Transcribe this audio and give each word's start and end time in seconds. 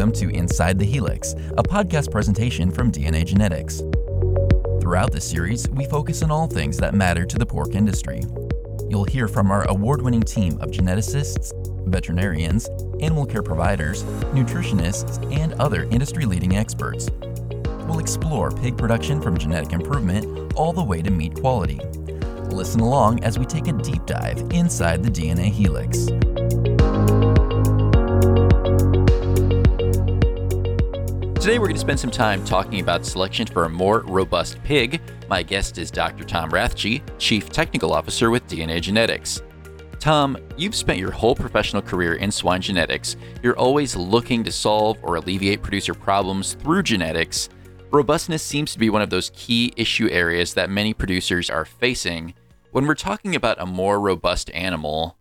Welcome 0.00 0.18
to 0.30 0.34
Inside 0.34 0.78
the 0.78 0.86
Helix, 0.86 1.34
a 1.58 1.62
podcast 1.62 2.10
presentation 2.10 2.70
from 2.70 2.90
DNA 2.90 3.22
Genetics. 3.22 3.82
Throughout 4.80 5.12
this 5.12 5.28
series, 5.28 5.68
we 5.68 5.84
focus 5.84 6.22
on 6.22 6.30
all 6.30 6.46
things 6.46 6.78
that 6.78 6.94
matter 6.94 7.26
to 7.26 7.36
the 7.36 7.44
pork 7.44 7.74
industry. 7.74 8.22
You'll 8.88 9.04
hear 9.04 9.28
from 9.28 9.50
our 9.50 9.68
award 9.68 10.00
winning 10.00 10.22
team 10.22 10.58
of 10.62 10.70
geneticists, 10.70 11.52
veterinarians, 11.86 12.66
animal 13.00 13.26
care 13.26 13.42
providers, 13.42 14.04
nutritionists, 14.32 15.22
and 15.38 15.52
other 15.60 15.82
industry 15.90 16.24
leading 16.24 16.56
experts. 16.56 17.10
We'll 17.86 17.98
explore 17.98 18.50
pig 18.50 18.78
production 18.78 19.20
from 19.20 19.36
genetic 19.36 19.74
improvement 19.74 20.54
all 20.54 20.72
the 20.72 20.82
way 20.82 21.02
to 21.02 21.10
meat 21.10 21.34
quality. 21.34 21.78
Listen 22.48 22.80
along 22.80 23.22
as 23.22 23.38
we 23.38 23.44
take 23.44 23.68
a 23.68 23.74
deep 23.74 24.06
dive 24.06 24.38
inside 24.50 25.02
the 25.02 25.10
DNA 25.10 25.50
helix. 25.50 26.06
Today, 31.40 31.58
we're 31.58 31.68
going 31.68 31.76
to 31.76 31.80
spend 31.80 31.98
some 31.98 32.10
time 32.10 32.44
talking 32.44 32.80
about 32.80 33.06
selection 33.06 33.46
for 33.46 33.64
a 33.64 33.68
more 33.70 34.00
robust 34.00 34.62
pig. 34.62 35.00
My 35.26 35.42
guest 35.42 35.78
is 35.78 35.90
Dr. 35.90 36.22
Tom 36.22 36.50
Rathje, 36.50 37.00
Chief 37.16 37.48
Technical 37.48 37.94
Officer 37.94 38.28
with 38.28 38.46
DNA 38.46 38.78
Genetics. 38.82 39.40
Tom, 39.98 40.36
you've 40.58 40.74
spent 40.74 40.98
your 40.98 41.10
whole 41.10 41.34
professional 41.34 41.80
career 41.80 42.16
in 42.16 42.30
swine 42.30 42.60
genetics. 42.60 43.16
You're 43.42 43.56
always 43.56 43.96
looking 43.96 44.44
to 44.44 44.52
solve 44.52 44.98
or 45.02 45.16
alleviate 45.16 45.62
producer 45.62 45.94
problems 45.94 46.52
through 46.56 46.82
genetics. 46.82 47.48
Robustness 47.90 48.42
seems 48.42 48.74
to 48.74 48.78
be 48.78 48.90
one 48.90 49.00
of 49.00 49.08
those 49.08 49.30
key 49.34 49.72
issue 49.78 50.10
areas 50.10 50.52
that 50.52 50.68
many 50.68 50.92
producers 50.92 51.48
are 51.48 51.64
facing. 51.64 52.34
When 52.72 52.86
we're 52.86 52.94
talking 52.94 53.34
about 53.34 53.58
a 53.58 53.64
more 53.64 53.98
robust 53.98 54.50
animal, 54.50 55.16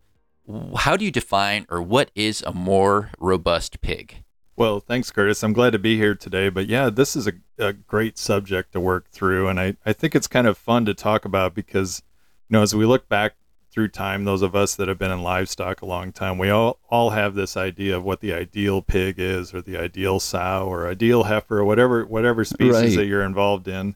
how 0.76 0.98
do 0.98 1.06
you 1.06 1.12
define 1.12 1.66
or 1.70 1.82
what 1.82 2.12
is 2.14 2.42
a 2.42 2.52
more 2.52 3.12
robust 3.20 3.80
pig? 3.80 4.26
Well, 4.60 4.82
thanks, 4.82 5.10
Curtis. 5.10 5.42
I'm 5.42 5.54
glad 5.54 5.70
to 5.70 5.80
be 5.80 5.96
here 5.96 6.16
today. 6.16 6.50
But 6.50 6.68
yeah, 6.68 6.90
this 6.90 7.16
is 7.16 7.28
a, 7.28 7.34
a 7.58 7.72
great 7.72 8.18
subject 8.18 8.74
to 8.74 8.82
work 8.82 9.10
through. 9.10 9.48
And 9.48 9.58
I, 9.58 9.78
I 9.86 9.94
think 9.94 10.16
it's 10.16 10.28
kind 10.28 10.46
of 10.48 10.58
fun 10.58 10.84
to 10.84 10.94
talk 10.94 11.24
about 11.24 11.56
because, 11.56 12.04
you 12.50 12.56
know, 12.56 12.62
as 12.62 12.76
we 12.76 12.86
look 12.86 13.08
back 13.08 13.36
through 13.72 13.88
time, 13.88 14.26
those 14.26 14.42
of 14.42 14.58
us 14.58 14.76
that 14.76 14.90
have 14.90 14.98
been 14.98 15.12
in 15.12 15.24
livestock 15.24 15.82
a 15.82 15.86
long 15.86 16.12
time, 16.12 16.38
we 16.38 16.50
all, 16.50 16.78
all 16.90 17.12
have 17.12 17.36
this 17.36 17.56
idea 17.56 17.96
of 17.96 18.04
what 18.04 18.20
the 18.20 18.34
ideal 18.34 18.82
pig 18.82 19.16
is 19.18 19.54
or 19.54 19.62
the 19.62 19.78
ideal 19.78 20.20
sow 20.20 20.68
or 20.70 20.90
ideal 20.90 21.24
heifer 21.24 21.60
or 21.60 21.64
whatever 21.64 22.06
whatever 22.06 22.44
species 22.44 22.74
right. 22.74 22.96
that 22.98 23.06
you're 23.06 23.24
involved 23.24 23.70
in. 23.70 23.96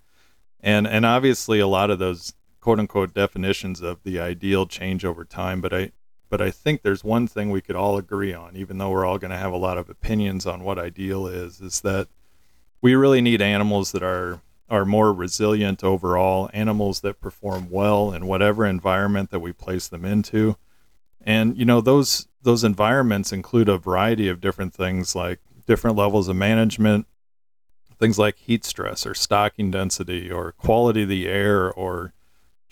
And 0.62 0.88
and 0.88 1.06
obviously 1.06 1.60
a 1.60 1.68
lot 1.68 1.90
of 1.90 2.00
those 2.00 2.36
quote 2.62 2.80
unquote 2.80 3.14
definitions 3.14 3.82
of 3.82 4.02
the 4.04 4.18
ideal 4.18 4.66
change 4.66 5.04
over 5.04 5.26
time. 5.26 5.60
But 5.60 5.74
I 5.74 5.92
but 6.34 6.42
I 6.42 6.50
think 6.50 6.82
there's 6.82 7.04
one 7.04 7.28
thing 7.28 7.52
we 7.52 7.62
could 7.62 7.76
all 7.76 7.96
agree 7.96 8.34
on, 8.34 8.56
even 8.56 8.80
though 8.80 8.90
we're 8.90 9.06
all 9.06 9.20
going 9.20 9.30
to 9.30 9.38
have 9.38 9.54
a 9.54 9.56
lot 9.56 9.78
of 9.78 9.88
opinions 9.88 10.48
on 10.48 10.64
what 10.64 10.80
ideal 10.80 11.28
is, 11.28 11.62
is 11.62 11.82
that 11.82 12.08
we 12.82 12.96
really 12.96 13.22
need 13.22 13.40
animals 13.40 13.92
that 13.92 14.02
are 14.02 14.42
are 14.68 14.84
more 14.84 15.14
resilient 15.14 15.84
overall, 15.84 16.50
animals 16.52 17.02
that 17.02 17.22
perform 17.22 17.70
well 17.70 18.12
in 18.12 18.26
whatever 18.26 18.66
environment 18.66 19.30
that 19.30 19.42
we 19.42 19.54
place 19.54 19.88
them 19.88 20.04
into. 20.04 20.56
And 21.22 21.56
you 21.56 21.66
know, 21.66 21.82
those 21.82 22.28
those 22.42 22.64
environments 22.64 23.32
include 23.32 23.70
a 23.70 23.78
variety 23.78 24.28
of 24.28 24.42
different 24.42 24.74
things 24.74 25.16
like 25.16 25.40
different 25.68 25.98
levels 25.98 26.28
of 26.30 26.36
management, 26.36 27.06
things 28.00 28.18
like 28.18 28.38
heat 28.40 28.66
stress 28.66 29.06
or 29.06 29.14
stocking 29.14 29.70
density 29.70 30.32
or 30.32 30.52
quality 30.54 31.04
of 31.04 31.10
the 31.10 31.28
air 31.28 31.72
or 31.72 32.12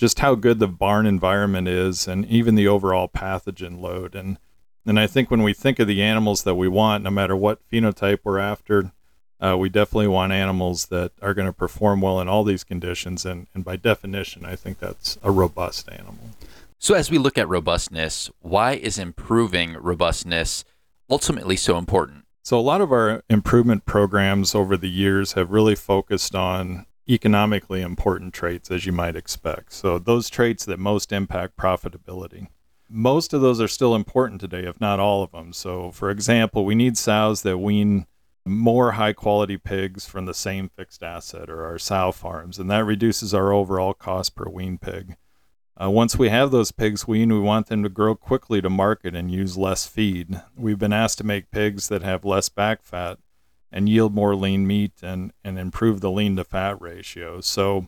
just 0.02 0.18
how 0.18 0.34
good 0.34 0.58
the 0.58 0.68
barn 0.68 1.06
environment 1.06 1.68
is 1.68 2.08
and 2.08 2.26
even 2.26 2.56
the 2.56 2.68
overall 2.68 3.08
pathogen 3.08 3.80
load 3.80 4.16
and 4.16 4.40
and 4.84 5.00
I 5.00 5.06
think 5.06 5.30
when 5.30 5.44
we 5.44 5.54
think 5.54 5.78
of 5.78 5.88
the 5.88 6.02
animals 6.02 6.42
that 6.42 6.56
we 6.56 6.68
want, 6.68 7.04
no 7.04 7.12
matter 7.12 7.36
what 7.36 7.60
phenotype 7.70 8.22
we're 8.24 8.40
after, 8.40 8.92
uh, 9.40 9.56
we 9.56 9.70
definitely 9.70 10.08
want 10.08 10.34
animals 10.34 10.88
that 10.88 11.12
are 11.22 11.36
going 11.36 11.46
to 11.46 11.54
perform 11.54 12.02
well 12.02 12.20
in 12.20 12.28
all 12.28 12.44
these 12.44 12.64
conditions. 12.64 13.24
And, 13.24 13.46
and 13.54 13.64
by 13.64 13.76
definition, 13.76 14.44
I 14.44 14.56
think 14.56 14.80
that's 14.80 15.20
a 15.22 15.30
robust 15.30 15.88
animal. 15.88 16.32
So, 16.80 16.96
as 16.96 17.12
we 17.12 17.20
look 17.20 17.38
at 17.38 17.48
robustness, 17.48 18.32
why 18.40 18.72
is 18.72 18.98
improving 18.98 19.74
robustness 19.74 20.66
ultimately 21.12 21.58
so 21.58 21.78
important? 21.78 22.26
So, 22.42 22.60
a 22.60 22.62
lot 22.62 22.82
of 22.82 22.92
our 22.92 23.22
improvement 23.30 23.86
programs 23.86 24.56
over 24.56 24.76
the 24.76 24.90
years 24.90 25.34
have 25.34 25.52
really 25.52 25.76
focused 25.76 26.34
on 26.34 26.88
economically 27.12 27.82
important 27.82 28.34
traits, 28.34 28.72
as 28.72 28.86
you 28.86 28.92
might 28.92 29.16
expect. 29.16 29.74
So, 29.74 30.00
those 30.00 30.30
traits 30.30 30.66
that 30.66 30.80
most 30.80 31.12
impact 31.12 31.58
profitability. 31.58 32.48
Most 32.90 33.34
of 33.34 33.42
those 33.42 33.62
are 33.62 33.68
still 33.68 33.96
important 33.96 34.42
today, 34.42 34.64
if 34.66 34.82
not 34.82 35.00
all 35.00 35.24
of 35.24 35.32
them. 35.32 35.54
So, 35.54 35.92
for 35.92 36.10
example, 36.10 36.66
we 36.66 36.76
need 36.76 36.98
sows 36.98 37.42
that 37.44 37.58
wean 37.58 38.06
more 38.46 38.94
high 38.94 39.14
quality 39.14 39.58
pigs 39.58 40.06
from 40.06 40.26
the 40.26 40.34
same 40.34 40.70
fixed 40.76 41.04
asset 41.04 41.50
or 41.50 41.66
our 41.66 41.78
sow 41.78 42.12
farms, 42.12 42.58
and 42.58 42.70
that 42.72 42.86
reduces 42.86 43.34
our 43.34 43.54
overall 43.54 43.94
cost 43.94 44.36
per 44.36 44.50
wean 44.50 44.78
pig. 44.78 45.16
Uh, 45.82 45.90
once 45.90 46.18
we 46.18 46.30
have 46.30 46.52
those 46.52 46.72
pigs 46.72 47.08
weaned, 47.08 47.32
we 47.32 47.40
want 47.40 47.68
them 47.68 47.82
to 47.84 47.90
grow 47.90 48.16
quickly 48.16 48.62
to 48.62 48.70
market 48.70 49.16
and 49.16 49.32
use 49.32 49.58
less 49.58 49.88
feed. 49.88 50.42
We've 50.56 50.78
been 50.78 50.94
asked 50.94 51.18
to 51.20 51.24
make 51.24 51.52
pigs 51.52 51.88
that 51.88 52.04
have 52.04 52.26
less 52.26 52.50
back 52.50 52.84
fat 52.84 53.20
and 53.72 53.88
yield 53.88 54.14
more 54.14 54.36
lean 54.36 54.68
meat 54.68 54.94
and, 55.02 55.32
and 55.44 55.58
improve 55.58 56.02
the 56.02 56.12
lean 56.12 56.36
to 56.36 56.44
fat 56.44 56.82
ratio. 56.82 57.42
So 57.42 57.88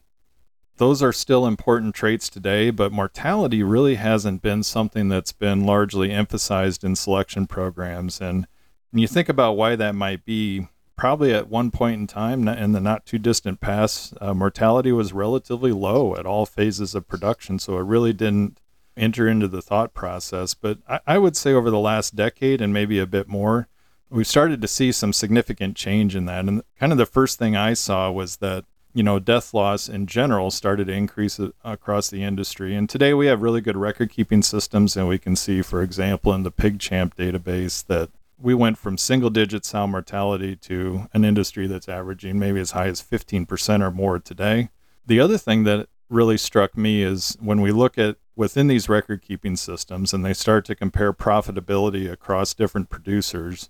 those 0.77 1.03
are 1.03 1.13
still 1.13 1.45
important 1.45 1.93
traits 1.93 2.29
today, 2.29 2.71
but 2.71 2.91
mortality 2.91 3.61
really 3.61 3.95
hasn't 3.95 4.41
been 4.41 4.63
something 4.63 5.09
that's 5.09 5.33
been 5.33 5.65
largely 5.65 6.11
emphasized 6.11 6.83
in 6.83 6.95
selection 6.95 7.45
programs. 7.45 8.19
And, 8.19 8.47
and 8.91 9.01
you 9.01 9.07
think 9.07 9.29
about 9.29 9.57
why 9.57 9.75
that 9.75 9.93
might 9.93 10.25
be, 10.25 10.67
probably 10.95 11.33
at 11.33 11.49
one 11.49 11.71
point 11.71 11.99
in 11.99 12.07
time 12.07 12.47
in 12.47 12.71
the 12.71 12.79
not 12.79 13.05
too 13.05 13.19
distant 13.19 13.59
past, 13.59 14.13
uh, 14.21 14.33
mortality 14.33 14.91
was 14.91 15.11
relatively 15.11 15.71
low 15.71 16.15
at 16.15 16.25
all 16.25 16.45
phases 16.45 16.95
of 16.95 17.07
production. 17.07 17.59
So 17.59 17.77
it 17.77 17.83
really 17.83 18.13
didn't 18.13 18.59
enter 18.95 19.27
into 19.27 19.47
the 19.47 19.61
thought 19.61 19.93
process. 19.93 20.53
But 20.53 20.79
I, 20.87 20.99
I 21.05 21.17
would 21.17 21.35
say 21.35 21.53
over 21.53 21.69
the 21.69 21.79
last 21.79 22.15
decade 22.15 22.61
and 22.61 22.73
maybe 22.73 22.99
a 22.99 23.07
bit 23.07 23.27
more, 23.27 23.67
we've 24.13 24.27
started 24.27 24.61
to 24.61 24.67
see 24.67 24.91
some 24.91 25.11
significant 25.11 25.75
change 25.75 26.15
in 26.15 26.25
that. 26.25 26.45
And 26.45 26.61
kind 26.79 26.91
of 26.91 26.97
the 26.99 27.05
first 27.05 27.39
thing 27.39 27.55
I 27.55 27.73
saw 27.73 28.11
was 28.11 28.37
that, 28.37 28.63
you 28.93 29.01
know, 29.01 29.17
death 29.17 29.53
loss 29.55 29.89
in 29.89 30.05
general 30.05 30.51
started 30.51 30.85
to 30.85 30.93
increase 30.93 31.39
across 31.63 32.09
the 32.09 32.23
industry. 32.23 32.75
And 32.75 32.87
today 32.87 33.15
we 33.15 33.25
have 33.25 33.41
really 33.41 33.59
good 33.59 33.75
record 33.75 34.11
keeping 34.11 34.43
systems. 34.43 34.95
And 34.95 35.07
we 35.07 35.17
can 35.17 35.35
see, 35.35 35.63
for 35.63 35.81
example, 35.81 36.31
in 36.33 36.43
the 36.43 36.51
PigChamp 36.51 37.15
database 37.15 37.83
that 37.87 38.11
we 38.39 38.53
went 38.53 38.77
from 38.77 38.97
single 38.99 39.31
digit 39.31 39.65
sow 39.65 39.87
mortality 39.87 40.55
to 40.57 41.09
an 41.13 41.25
industry 41.25 41.65
that's 41.65 41.89
averaging 41.89 42.37
maybe 42.37 42.59
as 42.59 42.71
high 42.71 42.87
as 42.87 43.01
15% 43.01 43.81
or 43.81 43.89
more 43.89 44.19
today. 44.19 44.69
The 45.07 45.19
other 45.19 45.39
thing 45.39 45.63
that 45.63 45.87
really 46.09 46.37
struck 46.37 46.77
me 46.77 47.01
is 47.01 47.35
when 47.39 47.61
we 47.61 47.71
look 47.71 47.97
at 47.97 48.17
within 48.35 48.67
these 48.67 48.89
record 48.89 49.23
keeping 49.23 49.55
systems 49.55 50.13
and 50.13 50.23
they 50.23 50.33
start 50.33 50.65
to 50.65 50.75
compare 50.75 51.13
profitability 51.13 52.11
across 52.11 52.53
different 52.53 52.89
producers, 52.89 53.69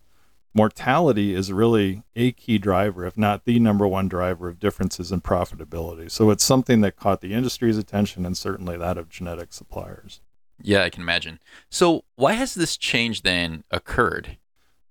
mortality 0.53 1.33
is 1.33 1.51
really 1.51 2.03
a 2.15 2.31
key 2.31 2.57
driver, 2.57 3.05
if 3.05 3.17
not 3.17 3.45
the 3.45 3.59
number 3.59 3.87
one 3.87 4.07
driver 4.07 4.47
of 4.47 4.59
differences 4.59 5.11
in 5.11 5.21
profitability. 5.21 6.09
So 6.09 6.29
it's 6.29 6.43
something 6.43 6.81
that 6.81 6.95
caught 6.95 7.21
the 7.21 7.33
industry's 7.33 7.77
attention 7.77 8.25
and 8.25 8.37
certainly 8.37 8.77
that 8.77 8.97
of 8.97 9.09
genetic 9.09 9.53
suppliers. 9.53 10.21
Yeah, 10.61 10.83
I 10.83 10.89
can 10.89 11.01
imagine. 11.01 11.39
So, 11.69 12.03
why 12.15 12.33
has 12.33 12.53
this 12.53 12.77
change 12.77 13.23
then 13.23 13.63
occurred? 13.71 14.37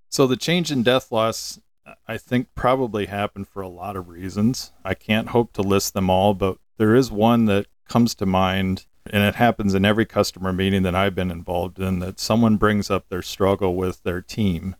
So, 0.08 0.26
the 0.26 0.36
change 0.36 0.70
in 0.70 0.82
death 0.82 1.10
loss, 1.12 1.60
I 2.06 2.18
think, 2.18 2.48
probably 2.54 3.06
happened 3.06 3.48
for 3.48 3.62
a 3.62 3.68
lot 3.68 3.96
of 3.96 4.08
reasons. 4.08 4.72
I 4.84 4.94
can't 4.94 5.28
hope 5.28 5.52
to 5.54 5.62
list 5.62 5.94
them 5.94 6.10
all, 6.10 6.34
but 6.34 6.58
there 6.78 6.94
is 6.94 7.10
one 7.10 7.46
that 7.46 7.66
comes 7.88 8.14
to 8.16 8.26
mind, 8.26 8.86
and 9.08 9.22
it 9.22 9.36
happens 9.36 9.72
in 9.72 9.84
every 9.84 10.04
customer 10.04 10.52
meeting 10.52 10.82
that 10.82 10.96
I've 10.96 11.14
been 11.14 11.30
involved 11.30 11.78
in 11.78 12.00
that 12.00 12.20
someone 12.20 12.56
brings 12.56 12.90
up 12.90 13.08
their 13.08 13.22
struggle 13.22 13.74
with 13.74 14.02
their 14.02 14.20
team 14.20 14.76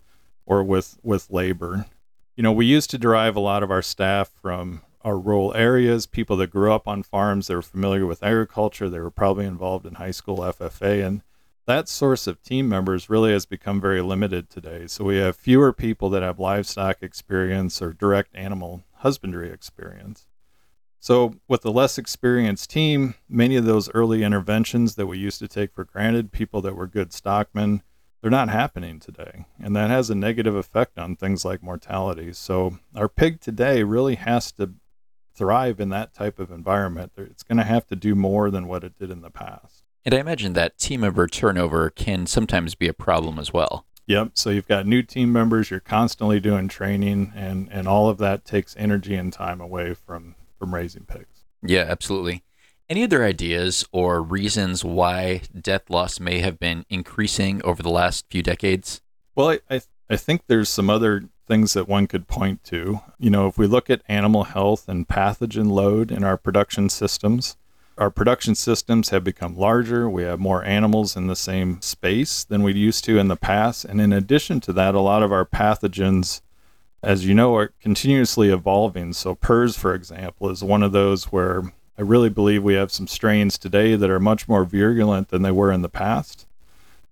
or 0.52 0.62
with 0.62 0.98
with 1.02 1.30
labor. 1.30 1.86
You 2.36 2.42
know, 2.42 2.52
we 2.52 2.66
used 2.66 2.90
to 2.90 2.98
derive 2.98 3.36
a 3.36 3.40
lot 3.40 3.62
of 3.62 3.70
our 3.70 3.82
staff 3.82 4.30
from 4.40 4.82
our 5.02 5.18
rural 5.18 5.54
areas, 5.54 6.06
people 6.06 6.36
that 6.36 6.50
grew 6.50 6.72
up 6.72 6.86
on 6.86 7.02
farms, 7.02 7.48
they 7.48 7.54
were 7.54 7.62
familiar 7.62 8.06
with 8.06 8.22
agriculture, 8.22 8.88
they 8.88 9.00
were 9.00 9.10
probably 9.10 9.46
involved 9.46 9.84
in 9.84 9.94
high 9.94 10.12
school 10.12 10.38
FFA 10.38 11.04
and 11.04 11.22
that 11.66 11.88
source 11.88 12.26
of 12.26 12.42
team 12.42 12.68
members 12.68 13.08
really 13.08 13.32
has 13.32 13.46
become 13.46 13.80
very 13.80 14.02
limited 14.02 14.50
today. 14.50 14.86
So 14.88 15.04
we 15.04 15.16
have 15.18 15.36
fewer 15.36 15.72
people 15.72 16.10
that 16.10 16.22
have 16.22 16.40
livestock 16.40 17.02
experience 17.02 17.80
or 17.80 17.92
direct 17.92 18.34
animal 18.34 18.82
husbandry 18.96 19.50
experience. 19.50 20.26
So, 20.98 21.34
with 21.48 21.64
a 21.64 21.70
less 21.70 21.98
experienced 21.98 22.70
team, 22.70 23.14
many 23.28 23.56
of 23.56 23.64
those 23.64 23.90
early 23.90 24.22
interventions 24.22 24.94
that 24.94 25.08
we 25.08 25.18
used 25.18 25.40
to 25.40 25.48
take 25.48 25.72
for 25.72 25.84
granted, 25.84 26.30
people 26.30 26.60
that 26.62 26.76
were 26.76 26.86
good 26.86 27.12
stockmen, 27.12 27.82
they're 28.22 28.30
not 28.30 28.48
happening 28.48 29.00
today. 29.00 29.46
And 29.60 29.74
that 29.76 29.90
has 29.90 30.08
a 30.08 30.14
negative 30.14 30.54
effect 30.54 30.98
on 30.98 31.16
things 31.16 31.44
like 31.44 31.62
mortality. 31.62 32.32
So 32.32 32.78
our 32.94 33.08
pig 33.08 33.40
today 33.40 33.82
really 33.82 34.14
has 34.14 34.52
to 34.52 34.74
thrive 35.34 35.80
in 35.80 35.88
that 35.90 36.14
type 36.14 36.38
of 36.38 36.50
environment. 36.50 37.12
It's 37.16 37.42
going 37.42 37.58
to 37.58 37.64
have 37.64 37.86
to 37.88 37.96
do 37.96 38.14
more 38.14 38.50
than 38.50 38.68
what 38.68 38.84
it 38.84 38.98
did 38.98 39.10
in 39.10 39.22
the 39.22 39.30
past. 39.30 39.82
And 40.04 40.14
I 40.14 40.18
imagine 40.18 40.52
that 40.54 40.78
team 40.78 41.00
member 41.00 41.26
turnover 41.26 41.90
can 41.90 42.26
sometimes 42.26 42.74
be 42.74 42.88
a 42.88 42.94
problem 42.94 43.38
as 43.38 43.52
well. 43.52 43.86
Yep. 44.06 44.32
So 44.34 44.50
you've 44.50 44.68
got 44.68 44.86
new 44.86 45.02
team 45.02 45.32
members, 45.32 45.70
you're 45.70 45.80
constantly 45.80 46.40
doing 46.40 46.68
training 46.68 47.32
and 47.36 47.68
and 47.70 47.86
all 47.86 48.08
of 48.08 48.18
that 48.18 48.44
takes 48.44 48.74
energy 48.76 49.14
and 49.14 49.32
time 49.32 49.60
away 49.60 49.94
from 49.94 50.34
from 50.58 50.74
raising 50.74 51.04
pigs. 51.04 51.44
Yeah, 51.62 51.82
absolutely. 51.88 52.42
Any 52.92 53.04
other 53.04 53.24
ideas 53.24 53.86
or 53.90 54.20
reasons 54.20 54.84
why 54.84 55.40
death 55.58 55.88
loss 55.88 56.20
may 56.20 56.40
have 56.40 56.58
been 56.58 56.84
increasing 56.90 57.62
over 57.64 57.82
the 57.82 57.88
last 57.88 58.26
few 58.28 58.42
decades? 58.42 59.00
Well, 59.34 59.48
I, 59.48 59.60
I, 59.70 59.80
I 60.10 60.16
think 60.16 60.42
there's 60.46 60.68
some 60.68 60.90
other 60.90 61.24
things 61.48 61.72
that 61.72 61.88
one 61.88 62.06
could 62.06 62.28
point 62.28 62.62
to. 62.64 63.00
You 63.18 63.30
know, 63.30 63.46
if 63.46 63.56
we 63.56 63.66
look 63.66 63.88
at 63.88 64.02
animal 64.08 64.44
health 64.44 64.90
and 64.90 65.08
pathogen 65.08 65.70
load 65.70 66.12
in 66.12 66.22
our 66.22 66.36
production 66.36 66.90
systems, 66.90 67.56
our 67.96 68.10
production 68.10 68.54
systems 68.54 69.08
have 69.08 69.24
become 69.24 69.56
larger. 69.56 70.06
We 70.10 70.24
have 70.24 70.38
more 70.38 70.62
animals 70.62 71.16
in 71.16 71.28
the 71.28 71.34
same 71.34 71.80
space 71.80 72.44
than 72.44 72.62
we 72.62 72.74
used 72.74 73.04
to 73.04 73.18
in 73.18 73.28
the 73.28 73.36
past. 73.36 73.86
And 73.86 74.02
in 74.02 74.12
addition 74.12 74.60
to 74.60 74.72
that, 74.74 74.94
a 74.94 75.00
lot 75.00 75.22
of 75.22 75.32
our 75.32 75.46
pathogens, 75.46 76.42
as 77.02 77.24
you 77.24 77.32
know, 77.32 77.56
are 77.56 77.72
continuously 77.80 78.50
evolving. 78.50 79.14
So, 79.14 79.34
PRRS, 79.34 79.78
for 79.78 79.94
example, 79.94 80.50
is 80.50 80.62
one 80.62 80.82
of 80.82 80.92
those 80.92 81.32
where 81.32 81.72
I 82.02 82.04
really 82.04 82.30
believe 82.30 82.64
we 82.64 82.74
have 82.74 82.90
some 82.90 83.06
strains 83.06 83.56
today 83.56 83.94
that 83.94 84.10
are 84.10 84.18
much 84.18 84.48
more 84.48 84.64
virulent 84.64 85.28
than 85.28 85.42
they 85.42 85.52
were 85.52 85.70
in 85.70 85.82
the 85.82 85.88
past. 85.88 86.48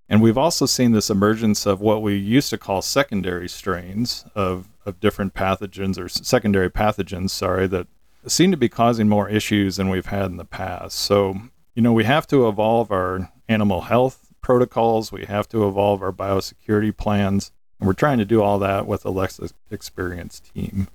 And 0.09 0.21
we've 0.21 0.37
also 0.37 0.67
seen 0.67 0.91
this 0.91 1.09
emergence 1.09 1.65
of 1.65 1.81
what 1.81 2.03
we 2.03 2.17
used 2.17 2.51
to 2.51 2.59
call 2.59 2.83
secondary 2.83 3.49
strains 3.49 4.25
of, 4.35 4.69
of 4.85 4.99
different 4.99 5.33
pathogens 5.33 5.97
or 5.97 6.09
secondary 6.09 6.69
pathogens, 6.69 7.31
sorry, 7.31 7.69
that 7.69 7.87
seem 8.27 8.51
to 8.51 8.57
be 8.57 8.69
causing 8.69 9.09
more 9.09 9.29
issues 9.29 9.77
than 9.77 9.91
we've 9.91 10.07
had 10.07 10.25
in 10.25 10.39
the 10.39 10.45
past. 10.45 10.99
So, 10.99 11.37
you 11.77 11.83
know, 11.83 11.93
we 11.93 12.03
have 12.03 12.27
to 12.27 12.49
evolve 12.49 12.91
our 12.91 13.31
animal 13.49 13.83
health 13.83 14.33
protocols, 14.43 15.13
we 15.13 15.25
have 15.27 15.49
to 15.51 15.69
evolve 15.69 16.03
our 16.03 16.13
biosecurity 16.13 16.97
plans, 16.97 17.53
and 17.79 17.87
we're 17.87 17.93
trying 17.93 18.19
to 18.19 18.25
do 18.25 18.43
all 18.43 18.59
that 18.59 18.89
with 18.89 19.05
a 19.05 19.11
less 19.11 19.39
experienced 19.71 20.53
team. 20.53 20.89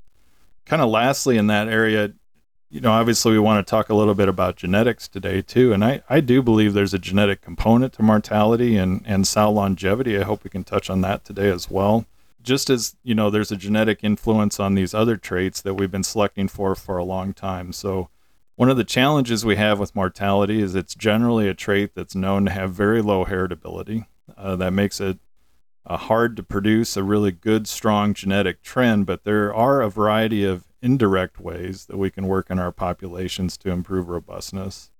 Kind 0.65 0.81
of 0.81 0.89
lastly, 0.89 1.37
in 1.37 1.47
that 1.47 1.69
area, 1.69 2.11
you 2.75 2.81
know, 2.81 2.91
obviously 2.91 3.31
we 3.31 3.39
want 3.39 3.65
to 3.65 3.71
talk 3.71 3.87
a 3.87 3.95
little 3.95 4.13
bit 4.13 4.27
about 4.27 4.57
genetics 4.57 5.07
today 5.07 5.41
too. 5.41 5.71
And 5.71 5.81
I, 5.81 6.03
I 6.09 6.19
do 6.19 6.41
believe 6.41 6.73
there's 6.73 6.93
a 6.93 6.99
genetic 6.99 7.41
component 7.41 7.93
to 7.93 8.03
mortality 8.03 8.75
and, 8.75 9.01
and 9.05 9.25
sow 9.25 9.49
longevity. 9.49 10.19
I 10.19 10.23
hope 10.23 10.43
we 10.43 10.49
can 10.49 10.65
touch 10.65 10.89
on 10.89 10.99
that 10.99 11.23
today 11.23 11.49
as 11.49 11.71
well. 11.71 12.05
Just 12.43 12.69
as, 12.69 12.97
you 13.01 13.15
know, 13.15 13.29
there's 13.29 13.49
a 13.49 13.55
genetic 13.55 13.99
influence 14.03 14.59
on 14.59 14.75
these 14.75 14.93
other 14.93 15.15
traits 15.15 15.61
that 15.61 15.75
we've 15.75 15.89
been 15.89 16.03
selecting 16.03 16.49
for 16.49 16.75
for 16.75 16.97
a 16.97 17.05
long 17.05 17.33
time. 17.33 17.71
So 17.71 18.09
one 18.57 18.69
of 18.69 18.75
the 18.75 18.83
challenges 18.83 19.45
we 19.45 19.55
have 19.55 19.79
with 19.79 19.95
mortality 19.95 20.61
is 20.61 20.75
it's 20.75 20.95
generally 20.95 21.47
a 21.47 21.53
trait 21.53 21.95
that's 21.95 22.13
known 22.13 22.43
to 22.43 22.51
have 22.51 22.73
very 22.73 23.01
low 23.01 23.23
heritability. 23.23 24.05
Uh, 24.37 24.57
that 24.57 24.73
makes 24.73 24.99
it 24.99 25.19
uh, 25.85 25.95
hard 25.95 26.35
to 26.35 26.43
produce 26.43 26.97
a 26.97 27.03
really 27.03 27.31
good, 27.31 27.69
strong 27.69 28.13
genetic 28.13 28.61
trend, 28.63 29.05
but 29.05 29.23
there 29.23 29.55
are 29.55 29.81
a 29.81 29.89
variety 29.89 30.43
of 30.43 30.64
indirect 30.81 31.39
ways 31.39 31.85
that 31.85 31.97
we 31.97 32.09
can 32.09 32.27
work 32.27 32.49
in 32.49 32.59
our 32.59 32.71
populations 32.71 33.57
to 33.57 33.71
improve 33.71 34.09
robustness. 34.09 34.91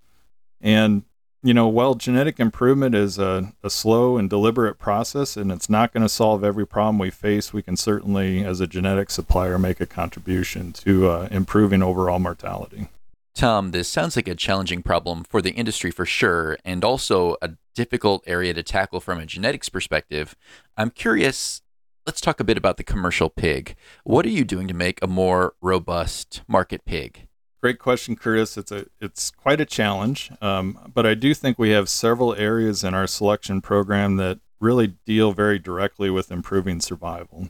And, 0.62 1.04
you 1.44 1.54
know, 1.54 1.68
while 1.68 1.95
genetic 1.95 2.39
improvement 2.39 2.95
is 2.95 3.19
a, 3.19 3.54
a 3.63 3.69
slow 3.69 4.18
and 4.18 4.30
deliberate 4.30 4.80
process 4.80 5.38
and 5.38 5.51
it's 5.51 5.69
not 5.69 5.94
going 5.94 6.04
to 6.04 6.10
solve 6.10 6.44
every 6.44 6.66
problem 6.66 6.98
we 6.98 7.12
face, 7.12 7.54
we 7.54 7.62
can 7.62 7.77
certainly, 7.77 8.44
as 8.44 8.60
a 8.60 8.68
genetic 8.68 9.10
supplier, 9.10 9.60
make 9.60 9.80
a 9.80 9.86
contribution 9.86 10.74
to 10.74 11.10
uh, 11.10 11.27
improving 11.30 11.83
overall 11.83 12.19
mortality. 12.19 12.88
Tom, 13.36 13.71
this 13.71 13.89
sounds 13.89 14.16
like 14.16 14.30
a 14.30 14.36
challenging 14.36 14.81
problem 14.81 15.25
for 15.25 15.42
the 15.42 15.51
industry 15.51 15.92
for 15.92 16.06
sure, 16.06 16.57
and 16.63 16.86
also 16.86 17.36
a 17.42 17.51
difficult 17.75 18.24
area 18.25 18.54
to 18.54 18.63
tackle 18.63 19.01
from 19.01 19.19
a 19.19 19.25
genetics 19.25 19.68
perspective. 19.68 20.38
I'm 20.78 20.89
curious 20.89 21.62
let's 22.06 22.22
talk 22.22 22.40
a 22.40 22.44
bit 22.44 22.57
about 22.57 22.78
the 22.78 22.84
commercial 22.84 23.30
pig. 23.30 23.75
What 24.04 24.25
are 24.25 24.30
you 24.30 24.46
doing 24.46 24.68
to 24.68 24.74
make 24.74 25.00
a 25.02 25.07
more 25.07 25.56
robust 25.62 26.42
market 26.48 26.86
pig? 26.86 27.28
Great 27.62 27.80
question, 27.80 28.16
Curtis. 28.16 28.57
It's 28.57 28.72
a 28.72 28.86
it's 29.02 29.31
quite 29.31 29.60
a 29.60 29.66
challenge, 29.66 30.31
um, 30.40 30.92
but 30.94 31.06
I 31.06 31.16
do 31.16 31.34
think 31.34 31.57
we 31.57 31.72
have 31.72 31.90
several 31.90 32.36
areas 32.36 32.84
in 32.84 32.94
our 32.94 33.07
selection 33.07 33.60
program 33.60 34.18
that 34.18 34.40
really 34.60 34.96
deal 35.06 35.31
very 35.31 35.57
directly 35.57 36.10
with 36.10 36.31
improving 36.31 36.80
survival. 36.80 37.50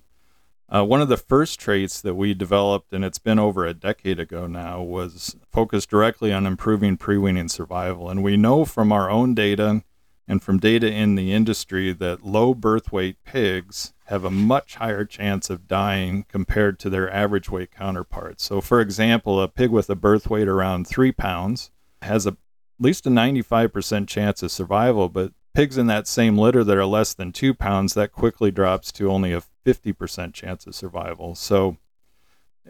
Uh, 0.68 0.84
one 0.84 1.02
of 1.02 1.10
the 1.10 1.18
first 1.18 1.60
traits 1.60 2.02
that 2.02 2.16
we 2.16 2.34
developed, 2.34 2.92
and 2.92 3.06
it's 3.06 3.20
been 3.20 3.38
over 3.38 3.66
a 3.66 3.74
decade 3.74 4.20
ago 4.20 4.48
now, 4.48 4.82
was 4.82 5.36
focused 5.52 5.90
directly 5.90 6.34
on 6.34 6.48
improving 6.48 6.98
pre-weaning 6.98 7.50
survival. 7.50 8.10
And 8.10 8.24
we 8.24 8.36
know 8.36 8.66
from 8.66 8.92
our 8.92 9.10
own 9.10 9.36
data 9.36 9.84
and 10.28 10.42
from 10.42 10.58
data 10.60 10.92
in 10.92 11.16
the 11.16 11.32
industry 11.34 11.94
that 11.94 12.26
low 12.26 12.56
birth 12.56 12.92
weight 12.92 13.18
pigs 13.24 13.94
have 14.06 14.24
a 14.24 14.32
much 14.32 14.76
higher 14.76 15.04
chance 15.04 15.50
of 15.50 15.68
dying 15.68 16.26
compared 16.30 16.80
to 16.80 16.90
their 16.90 17.12
average 17.12 17.50
weight 17.50 17.72
counterparts. 17.72 18.44
So, 18.44 18.62
for 18.62 18.80
example, 18.80 19.42
a 19.42 19.48
pig 19.48 19.72
with 19.72 19.90
a 19.90 19.96
birth 19.96 20.30
weight 20.30 20.48
around 20.48 20.88
three 20.88 21.12
pounds 21.12 21.72
has 22.04 22.28
a, 22.28 22.32
at 22.32 22.38
least 22.80 23.08
a 23.08 23.10
95% 23.10 24.08
chance 24.08 24.44
of 24.44 24.52
survival, 24.52 25.10
but 25.10 25.34
pigs 25.56 25.78
in 25.78 25.88
that 25.88 26.08
same 26.08 26.38
litter 26.38 26.64
that 26.64 26.78
are 26.78 26.86
less 26.86 27.14
than 27.16 27.32
two 27.32 27.54
pounds, 27.54 27.96
that 27.96 28.12
quickly 28.12 28.52
drops 28.52 28.92
to 28.92 29.10
only 29.10 29.34
a 29.34 29.42
50% 29.66 30.34
chance 30.34 30.68
of 30.68 30.76
survival. 30.76 31.34
So, 31.34 31.78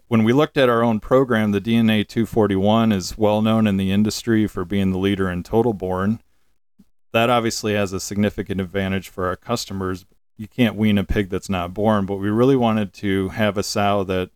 when 0.08 0.24
we 0.24 0.34
looked 0.34 0.58
at 0.58 0.70
our 0.70 0.84
own 0.84 1.00
program, 1.00 1.52
the 1.52 1.62
DNA 1.62 2.08
241 2.08 2.92
is 2.92 3.18
well 3.18 3.42
known 3.42 3.66
in 3.68 3.78
the 3.78 3.92
industry 3.92 4.48
for 4.48 4.66
being 4.66 4.92
the 4.92 4.98
leader 4.98 5.30
in 5.30 5.44
total 5.44 5.74
born. 5.74 6.22
That 7.12 7.30
obviously 7.30 7.74
has 7.74 7.94
a 7.94 8.00
significant 8.00 8.60
advantage 8.60 9.08
for 9.08 9.28
our 9.28 9.38
customers, 9.38 10.06
you 10.38 10.48
can't 10.48 10.76
wean 10.76 10.98
a 10.98 11.04
pig 11.04 11.30
that's 11.30 11.50
not 11.50 11.74
born, 11.74 12.06
but 12.06 12.18
we 12.18 12.30
really 12.30 12.56
wanted 12.56 12.94
to 12.94 13.30
have 13.30 13.58
a 13.58 13.64
sow 13.64 14.04
that 14.04 14.32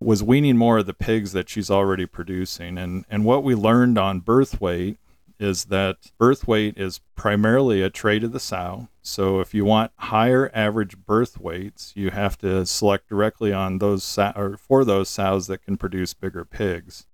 was 0.00 0.22
weaning 0.22 0.56
more 0.56 0.78
of 0.78 0.86
the 0.86 0.94
pigs 0.94 1.32
that 1.32 1.48
she's 1.48 1.70
already 1.70 2.06
producing. 2.06 2.78
And 2.78 3.04
and 3.08 3.24
what 3.24 3.44
we 3.44 3.54
learned 3.54 3.98
on 3.98 4.20
birth 4.20 4.60
weight 4.60 4.98
is 5.38 5.64
that 5.66 6.12
birth 6.18 6.46
weight 6.46 6.78
is 6.78 7.00
primarily 7.16 7.82
a 7.82 7.90
trait 7.90 8.22
of 8.22 8.32
the 8.32 8.40
sow. 8.40 8.88
So 9.02 9.40
if 9.40 9.52
you 9.52 9.64
want 9.64 9.90
higher 9.96 10.50
average 10.54 10.96
birth 10.98 11.40
weights, 11.40 11.92
you 11.96 12.10
have 12.10 12.38
to 12.38 12.64
select 12.64 13.08
directly 13.08 13.52
on 13.52 13.78
those 13.78 14.04
sow- 14.04 14.32
or 14.36 14.56
for 14.56 14.84
those 14.84 15.08
sows 15.08 15.48
that 15.48 15.64
can 15.64 15.76
produce 15.76 16.14
bigger 16.14 16.44
pigs. 16.44 17.06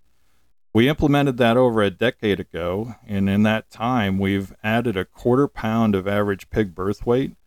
We 0.75 0.89
implemented 0.89 1.39
that 1.39 1.57
over 1.57 1.83
a 1.83 1.91
decade 1.91 2.39
ago, 2.39 2.95
and 3.07 3.31
in 3.31 3.43
that 3.45 3.71
time, 3.71 4.19
we've 4.19 4.55
added 4.63 4.97
a 4.97 5.07
quarter 5.07 5.49
pound 5.49 5.95
of 5.95 6.07
average 6.07 6.51
pig 6.51 6.75
birth 6.75 7.07
weight 7.07 7.38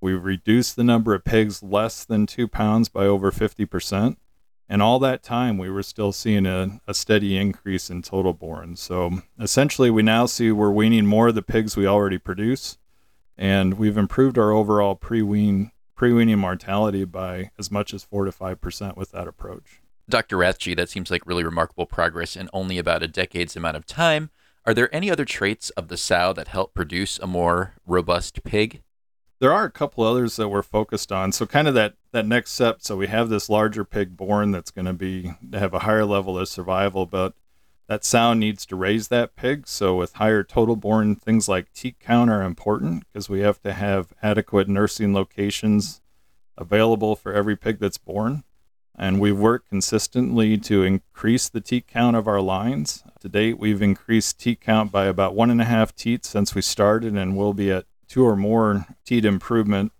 we 0.00 0.12
reduced 0.12 0.76
the 0.76 0.84
number 0.84 1.14
of 1.14 1.24
pigs 1.24 1.62
less 1.62 2.04
than 2.04 2.26
two 2.26 2.48
pounds 2.48 2.88
by 2.88 3.04
over 3.04 3.30
50%. 3.30 4.16
And 4.68 4.82
all 4.82 4.98
that 5.00 5.22
time, 5.22 5.58
we 5.58 5.68
were 5.68 5.82
still 5.82 6.12
seeing 6.12 6.46
a, 6.46 6.80
a 6.86 6.94
steady 6.94 7.36
increase 7.36 7.90
in 7.90 8.02
total 8.02 8.32
born. 8.32 8.76
So 8.76 9.22
essentially, 9.38 9.90
we 9.90 10.02
now 10.02 10.26
see 10.26 10.52
we're 10.52 10.70
weaning 10.70 11.06
more 11.06 11.28
of 11.28 11.34
the 11.34 11.42
pigs 11.42 11.76
we 11.76 11.86
already 11.86 12.18
produce. 12.18 12.78
And 13.36 13.74
we've 13.74 13.96
improved 13.96 14.38
our 14.38 14.52
overall 14.52 14.94
pre 14.94 15.22
wean 15.22 15.72
pre-weaning 16.00 16.38
mortality 16.38 17.04
by 17.04 17.50
as 17.58 17.70
much 17.70 17.92
as 17.92 18.04
4 18.04 18.24
to 18.24 18.30
5% 18.30 18.96
with 18.96 19.10
that 19.10 19.28
approach. 19.28 19.82
Dr. 20.08 20.38
Rathje, 20.38 20.74
that 20.74 20.88
seems 20.88 21.10
like 21.10 21.26
really 21.26 21.44
remarkable 21.44 21.84
progress 21.84 22.36
in 22.36 22.48
only 22.54 22.78
about 22.78 23.02
a 23.02 23.06
decade's 23.06 23.54
amount 23.54 23.76
of 23.76 23.84
time. 23.84 24.30
Are 24.64 24.72
there 24.72 24.94
any 24.94 25.10
other 25.10 25.26
traits 25.26 25.68
of 25.70 25.88
the 25.88 25.98
sow 25.98 26.32
that 26.32 26.48
help 26.48 26.72
produce 26.72 27.18
a 27.18 27.26
more 27.26 27.74
robust 27.86 28.42
pig? 28.44 28.82
There 29.40 29.52
are 29.52 29.64
a 29.64 29.70
couple 29.70 30.04
others 30.04 30.36
that 30.36 30.48
we're 30.48 30.62
focused 30.62 31.10
on. 31.10 31.32
So 31.32 31.46
kind 31.46 31.66
of 31.66 31.74
that 31.74 31.94
that 32.12 32.26
next 32.26 32.52
step. 32.52 32.78
So 32.80 32.96
we 32.96 33.08
have 33.08 33.28
this 33.28 33.48
larger 33.48 33.84
pig 33.84 34.16
born 34.16 34.52
that's 34.52 34.70
going 34.70 34.86
to 34.86 34.92
be 34.92 35.32
have 35.52 35.74
a 35.74 35.80
higher 35.80 36.04
level 36.04 36.38
of 36.38 36.48
survival, 36.48 37.06
but 37.06 37.34
that 37.88 38.04
sow 38.04 38.34
needs 38.34 38.64
to 38.66 38.76
raise 38.76 39.08
that 39.08 39.34
pig. 39.34 39.66
So 39.66 39.96
with 39.96 40.14
higher 40.14 40.44
total 40.44 40.76
born, 40.76 41.16
things 41.16 41.48
like 41.48 41.72
teat 41.72 41.98
count 41.98 42.30
are 42.30 42.42
important 42.42 43.04
because 43.12 43.28
we 43.28 43.40
have 43.40 43.60
to 43.62 43.72
have 43.72 44.12
adequate 44.22 44.68
nursing 44.68 45.12
locations 45.12 46.00
available 46.56 47.16
for 47.16 47.32
every 47.32 47.56
pig 47.56 47.80
that's 47.80 47.98
born. 47.98 48.44
And 48.96 49.18
we've 49.18 49.38
worked 49.38 49.70
consistently 49.70 50.58
to 50.58 50.82
increase 50.82 51.48
the 51.48 51.62
teat 51.62 51.88
count 51.88 52.16
of 52.16 52.28
our 52.28 52.40
lines. 52.40 53.02
To 53.20 53.28
date, 53.30 53.58
we've 53.58 53.80
increased 53.80 54.38
teat 54.38 54.60
count 54.60 54.92
by 54.92 55.06
about 55.06 55.34
one 55.34 55.50
and 55.50 55.60
a 55.60 55.64
half 55.64 55.94
teats 55.94 56.28
since 56.28 56.54
we 56.54 56.60
started, 56.60 57.16
and 57.16 57.34
we'll 57.34 57.54
be 57.54 57.72
at 57.72 57.86
two 58.10 58.26
or 58.26 58.36
more 58.36 58.86
teat 59.06 59.24
improvement 59.24 59.92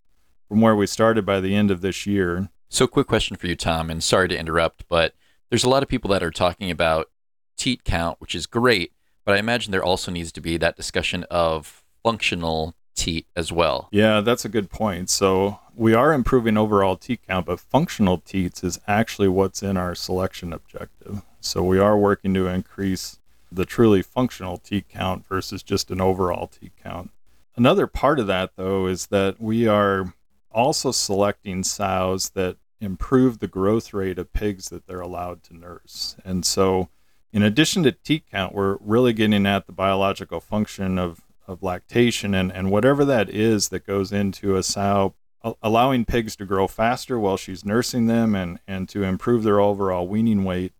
from 0.48 0.60
where 0.60 0.74
we 0.74 0.86
started 0.86 1.24
by 1.24 1.40
the 1.40 1.54
end 1.54 1.70
of 1.70 1.80
this 1.80 2.06
year. 2.06 2.50
So, 2.68 2.86
quick 2.86 3.06
question 3.06 3.36
for 3.36 3.46
you, 3.46 3.56
Tom, 3.56 3.88
and 3.88 4.02
sorry 4.02 4.28
to 4.28 4.38
interrupt, 4.38 4.86
but 4.88 5.14
there's 5.48 5.64
a 5.64 5.68
lot 5.68 5.82
of 5.82 5.88
people 5.88 6.10
that 6.10 6.22
are 6.22 6.30
talking 6.30 6.70
about 6.70 7.08
teat 7.56 7.84
count, 7.84 8.20
which 8.20 8.34
is 8.34 8.46
great, 8.46 8.92
but 9.24 9.34
I 9.34 9.38
imagine 9.38 9.70
there 9.70 9.84
also 9.84 10.10
needs 10.10 10.32
to 10.32 10.40
be 10.40 10.56
that 10.56 10.76
discussion 10.76 11.24
of 11.30 11.84
functional 12.02 12.74
teat 12.96 13.26
as 13.36 13.52
well. 13.52 13.88
Yeah, 13.92 14.20
that's 14.20 14.44
a 14.44 14.48
good 14.48 14.70
point. 14.70 15.08
So, 15.08 15.60
we 15.74 15.94
are 15.94 16.12
improving 16.12 16.56
overall 16.56 16.96
teat 16.96 17.20
count, 17.26 17.46
but 17.46 17.60
functional 17.60 18.18
teats 18.18 18.64
is 18.64 18.80
actually 18.88 19.28
what's 19.28 19.62
in 19.62 19.76
our 19.76 19.94
selection 19.94 20.52
objective. 20.52 21.22
So, 21.40 21.62
we 21.62 21.78
are 21.78 21.96
working 21.96 22.34
to 22.34 22.48
increase 22.48 23.18
the 23.52 23.64
truly 23.64 24.02
functional 24.02 24.58
teat 24.58 24.88
count 24.88 25.26
versus 25.28 25.62
just 25.62 25.90
an 25.90 26.00
overall 26.00 26.48
teat 26.48 26.72
count. 26.82 27.10
Another 27.56 27.86
part 27.86 28.18
of 28.18 28.26
that, 28.26 28.52
though, 28.56 28.86
is 28.86 29.08
that 29.08 29.40
we 29.40 29.66
are 29.66 30.14
also 30.50 30.90
selecting 30.90 31.62
sows 31.62 32.30
that 32.30 32.56
improve 32.80 33.38
the 33.38 33.48
growth 33.48 33.92
rate 33.92 34.18
of 34.18 34.32
pigs 34.32 34.68
that 34.70 34.86
they're 34.86 35.00
allowed 35.00 35.42
to 35.44 35.56
nurse. 35.56 36.16
And 36.24 36.44
so, 36.44 36.88
in 37.32 37.42
addition 37.42 37.82
to 37.84 37.92
teat 37.92 38.24
count, 38.30 38.54
we're 38.54 38.78
really 38.80 39.12
getting 39.12 39.46
at 39.46 39.66
the 39.66 39.72
biological 39.72 40.40
function 40.40 40.98
of, 40.98 41.20
of 41.46 41.62
lactation 41.62 42.34
and, 42.34 42.50
and 42.52 42.70
whatever 42.70 43.04
that 43.04 43.28
is 43.30 43.68
that 43.68 43.86
goes 43.86 44.12
into 44.12 44.56
a 44.56 44.62
sow, 44.62 45.14
allowing 45.62 46.04
pigs 46.04 46.36
to 46.36 46.44
grow 46.44 46.66
faster 46.66 47.18
while 47.18 47.36
she's 47.36 47.64
nursing 47.64 48.06
them 48.06 48.34
and, 48.34 48.58
and 48.66 48.88
to 48.88 49.02
improve 49.04 49.42
their 49.42 49.60
overall 49.60 50.08
weaning 50.08 50.44
weight. 50.44 50.72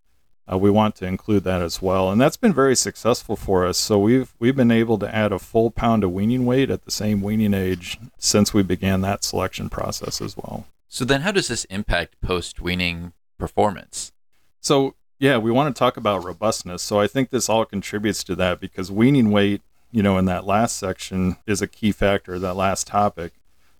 Uh, 0.50 0.58
we 0.58 0.70
want 0.70 0.96
to 0.96 1.06
include 1.06 1.44
that 1.44 1.62
as 1.62 1.80
well, 1.80 2.10
and 2.10 2.20
that's 2.20 2.36
been 2.36 2.52
very 2.52 2.74
successful 2.74 3.36
for 3.36 3.64
us. 3.64 3.78
So 3.78 3.98
we've 3.98 4.32
we've 4.38 4.56
been 4.56 4.70
able 4.70 4.98
to 4.98 5.14
add 5.14 5.32
a 5.32 5.38
full 5.38 5.70
pound 5.70 6.02
of 6.02 6.12
weaning 6.12 6.44
weight 6.44 6.70
at 6.70 6.84
the 6.84 6.90
same 6.90 7.20
weaning 7.20 7.54
age 7.54 7.98
since 8.18 8.52
we 8.52 8.62
began 8.62 9.00
that 9.02 9.22
selection 9.22 9.68
process 9.68 10.20
as 10.20 10.36
well. 10.36 10.66
So 10.88 11.04
then, 11.04 11.20
how 11.20 11.30
does 11.30 11.48
this 11.48 11.64
impact 11.66 12.20
post 12.20 12.60
weaning 12.60 13.12
performance? 13.38 14.12
So 14.60 14.96
yeah, 15.20 15.38
we 15.38 15.52
want 15.52 15.74
to 15.74 15.78
talk 15.78 15.96
about 15.96 16.24
robustness. 16.24 16.82
So 16.82 16.98
I 16.98 17.06
think 17.06 17.30
this 17.30 17.48
all 17.48 17.64
contributes 17.64 18.24
to 18.24 18.34
that 18.36 18.58
because 18.58 18.90
weaning 18.90 19.30
weight, 19.30 19.62
you 19.92 20.02
know, 20.02 20.18
in 20.18 20.24
that 20.24 20.46
last 20.46 20.76
section 20.76 21.36
is 21.46 21.62
a 21.62 21.68
key 21.68 21.92
factor. 21.92 22.38
That 22.38 22.54
last 22.54 22.88
topic. 22.88 23.34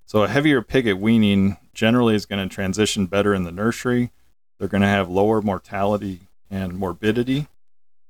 So 0.06 0.22
a 0.22 0.28
heavier 0.28 0.62
pig 0.62 0.86
at 0.86 0.98
weaning 0.98 1.56
generally 1.74 2.14
is 2.14 2.26
going 2.26 2.46
to 2.48 2.54
transition 2.54 3.06
better 3.06 3.34
in 3.34 3.44
the 3.44 3.52
nursery. 3.52 4.12
They're 4.58 4.68
going 4.68 4.82
to 4.82 4.88
have 4.88 5.08
lower 5.08 5.40
mortality 5.40 6.20
and 6.50 6.76
morbidity. 6.76 7.46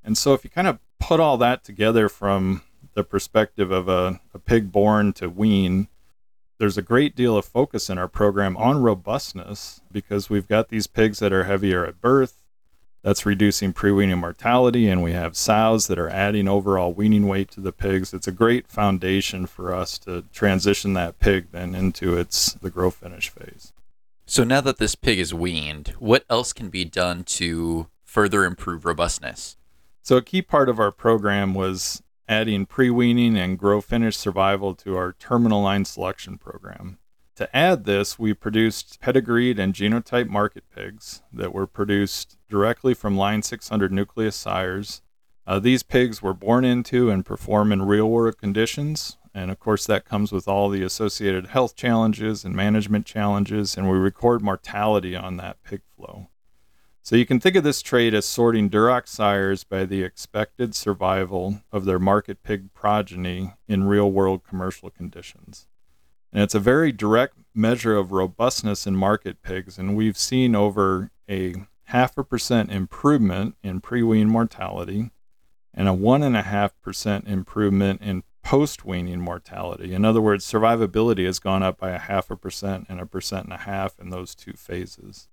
And 0.02 0.16
so 0.16 0.32
if 0.35 0.44
you 0.44 0.50
kind 0.50 0.66
of 0.66 0.78
put 0.99 1.20
all 1.20 1.37
that 1.38 1.62
together 1.62 2.09
from 2.09 2.62
the 2.94 3.04
perspective 3.04 3.70
of 3.70 3.88
a, 3.88 4.20
a 4.35 4.38
pig 4.38 4.73
born 4.73 5.12
to 5.14 5.28
wean, 5.28 5.88
there's 6.59 6.78
a 6.78 6.82
great 6.82 7.16
deal 7.16 7.37
of 7.37 7.44
focus 7.44 7.88
in 7.88 7.99
our 7.99 8.09
program 8.09 8.56
on 8.56 8.82
robustness 8.82 9.80
because 9.90 10.28
we've 10.28 10.49
got 10.49 10.68
these 10.68 10.87
pigs 10.87 11.18
that 11.18 11.32
are 11.32 11.44
heavier 11.44 11.87
at 11.87 12.00
birth. 12.00 12.42
That's 13.02 13.25
reducing 13.25 13.73
pre-weaning 13.73 14.18
mortality, 14.18 14.87
and 14.87 15.02
we 15.02 15.12
have 15.12 15.35
sows 15.35 15.87
that 15.87 15.99
are 15.99 16.11
adding 16.11 16.47
overall 16.49 16.92
weaning 16.92 17.26
weight 17.26 17.50
to 17.52 17.61
the 17.62 17.73
pigs. 17.73 18.12
It's 18.12 18.28
a 18.28 18.32
great 18.32 18.66
foundation 18.66 19.47
for 19.47 19.73
us 19.73 19.99
to 20.00 20.25
transition 20.35 20.92
that 20.94 21.18
pig 21.18 21.47
then 21.50 21.75
into 21.75 22.18
its 22.18 22.52
the 22.52 22.68
grow 22.68 22.90
finish 22.90 23.30
phase. 23.30 23.73
So 24.26 24.44
now 24.44 24.61
that 24.61 24.76
this 24.76 24.94
pig 24.94 25.18
is 25.18 25.32
weaned, 25.32 25.94
what 25.99 26.26
else 26.28 26.52
can 26.52 26.68
be 26.68 26.85
done 26.85 27.25
to 27.25 27.88
further 28.10 28.44
improve 28.44 28.84
robustness? 28.84 29.56
So 30.02 30.16
a 30.16 30.22
key 30.22 30.42
part 30.42 30.68
of 30.68 30.80
our 30.80 30.90
program 30.90 31.54
was 31.54 32.02
adding 32.28 32.66
pre 32.66 32.90
weaning 32.90 33.36
and 33.36 33.58
grow 33.58 33.80
finish 33.80 34.16
survival 34.16 34.74
to 34.76 34.96
our 34.96 35.12
terminal 35.12 35.62
line 35.62 35.84
selection 35.84 36.36
program. 36.36 36.98
To 37.36 37.56
add 37.56 37.84
this, 37.84 38.18
we 38.18 38.34
produced 38.34 39.00
pedigreed 39.00 39.58
and 39.58 39.72
genotype 39.72 40.28
market 40.28 40.64
pigs 40.74 41.22
that 41.32 41.54
were 41.54 41.66
produced 41.66 42.36
directly 42.50 42.92
from 42.92 43.16
Line 43.16 43.42
600 43.42 43.90
nucleus 43.90 44.36
sires. 44.36 45.00
Uh, 45.46 45.58
these 45.58 45.82
pigs 45.82 46.20
were 46.20 46.34
born 46.34 46.64
into 46.64 47.08
and 47.10 47.24
perform 47.24 47.72
in 47.72 47.82
real 47.82 48.10
world 48.10 48.36
conditions. 48.36 49.16
And 49.32 49.50
of 49.50 49.58
course, 49.58 49.86
that 49.86 50.04
comes 50.04 50.32
with 50.32 50.48
all 50.48 50.68
the 50.68 50.82
associated 50.82 51.46
health 51.46 51.76
challenges 51.76 52.44
and 52.44 52.54
management 52.54 53.06
challenges, 53.06 53.76
and 53.76 53.88
we 53.88 53.96
record 53.96 54.42
mortality 54.42 55.16
on 55.16 55.36
that 55.36 55.62
pig 55.62 55.80
flow. 55.96 56.28
So 57.02 57.16
you 57.16 57.25
can 57.25 57.40
think 57.40 57.57
of 57.57 57.64
this 57.64 57.83
trait 57.83 58.12
as 58.14 58.26
sorting 58.26 58.69
Duroc 58.69 59.09
sires 59.09 59.64
by 59.64 59.85
the 59.85 60.02
expected 60.02 60.75
survival 60.75 61.62
of 61.73 61.85
their 61.85 61.99
market 61.99 62.42
pig 62.42 62.73
progeny 62.75 63.54
in 63.66 63.85
real 63.85 64.11
world 64.11 64.45
commercial 64.45 64.90
conditions. 64.90 65.66
And 66.33 66.42
it's 66.42 66.54
a 66.54 66.61
very 66.61 66.92
direct 66.92 67.37
measure 67.54 67.97
of 67.97 68.12
robustness 68.12 68.87
in 68.87 68.95
market 68.95 69.42
pigs, 69.42 69.78
and 69.78 69.97
we've 69.97 70.19
seen 70.19 70.54
over 70.54 71.11
a 71.28 71.54
half 71.85 72.16
a 72.16 72.23
percent 72.23 72.71
improvement 72.71 73.57
in 73.62 73.80
pre 73.80 74.02
wean 74.02 74.28
mortality 74.28 75.11
and 75.75 75.88
a 75.88 75.95
one 75.95 76.23
and 76.23 76.37
a 76.37 76.42
half 76.42 76.78
percent 76.83 77.26
improvement 77.26 78.02
in 78.02 78.23
post 78.42 78.85
weaning 78.85 79.21
mortality. 79.21 79.92
In 79.92 80.04
other 80.04 80.21
words, 80.21 80.50
survivability 80.50 81.25
has 81.26 81.38
gone 81.38 81.62
up 81.62 81.78
by 81.78 81.90
a 81.90 81.99
half 81.99 82.30
a 82.30 82.37
percent 82.37 82.87
and 82.88 83.00
a 83.00 83.07
percent 83.07 83.45
and 83.45 83.54
a 83.54 83.59
half 83.59 83.99
in 83.99 84.11
those 84.11 84.35
two 84.35 84.52
phases. 84.52 85.28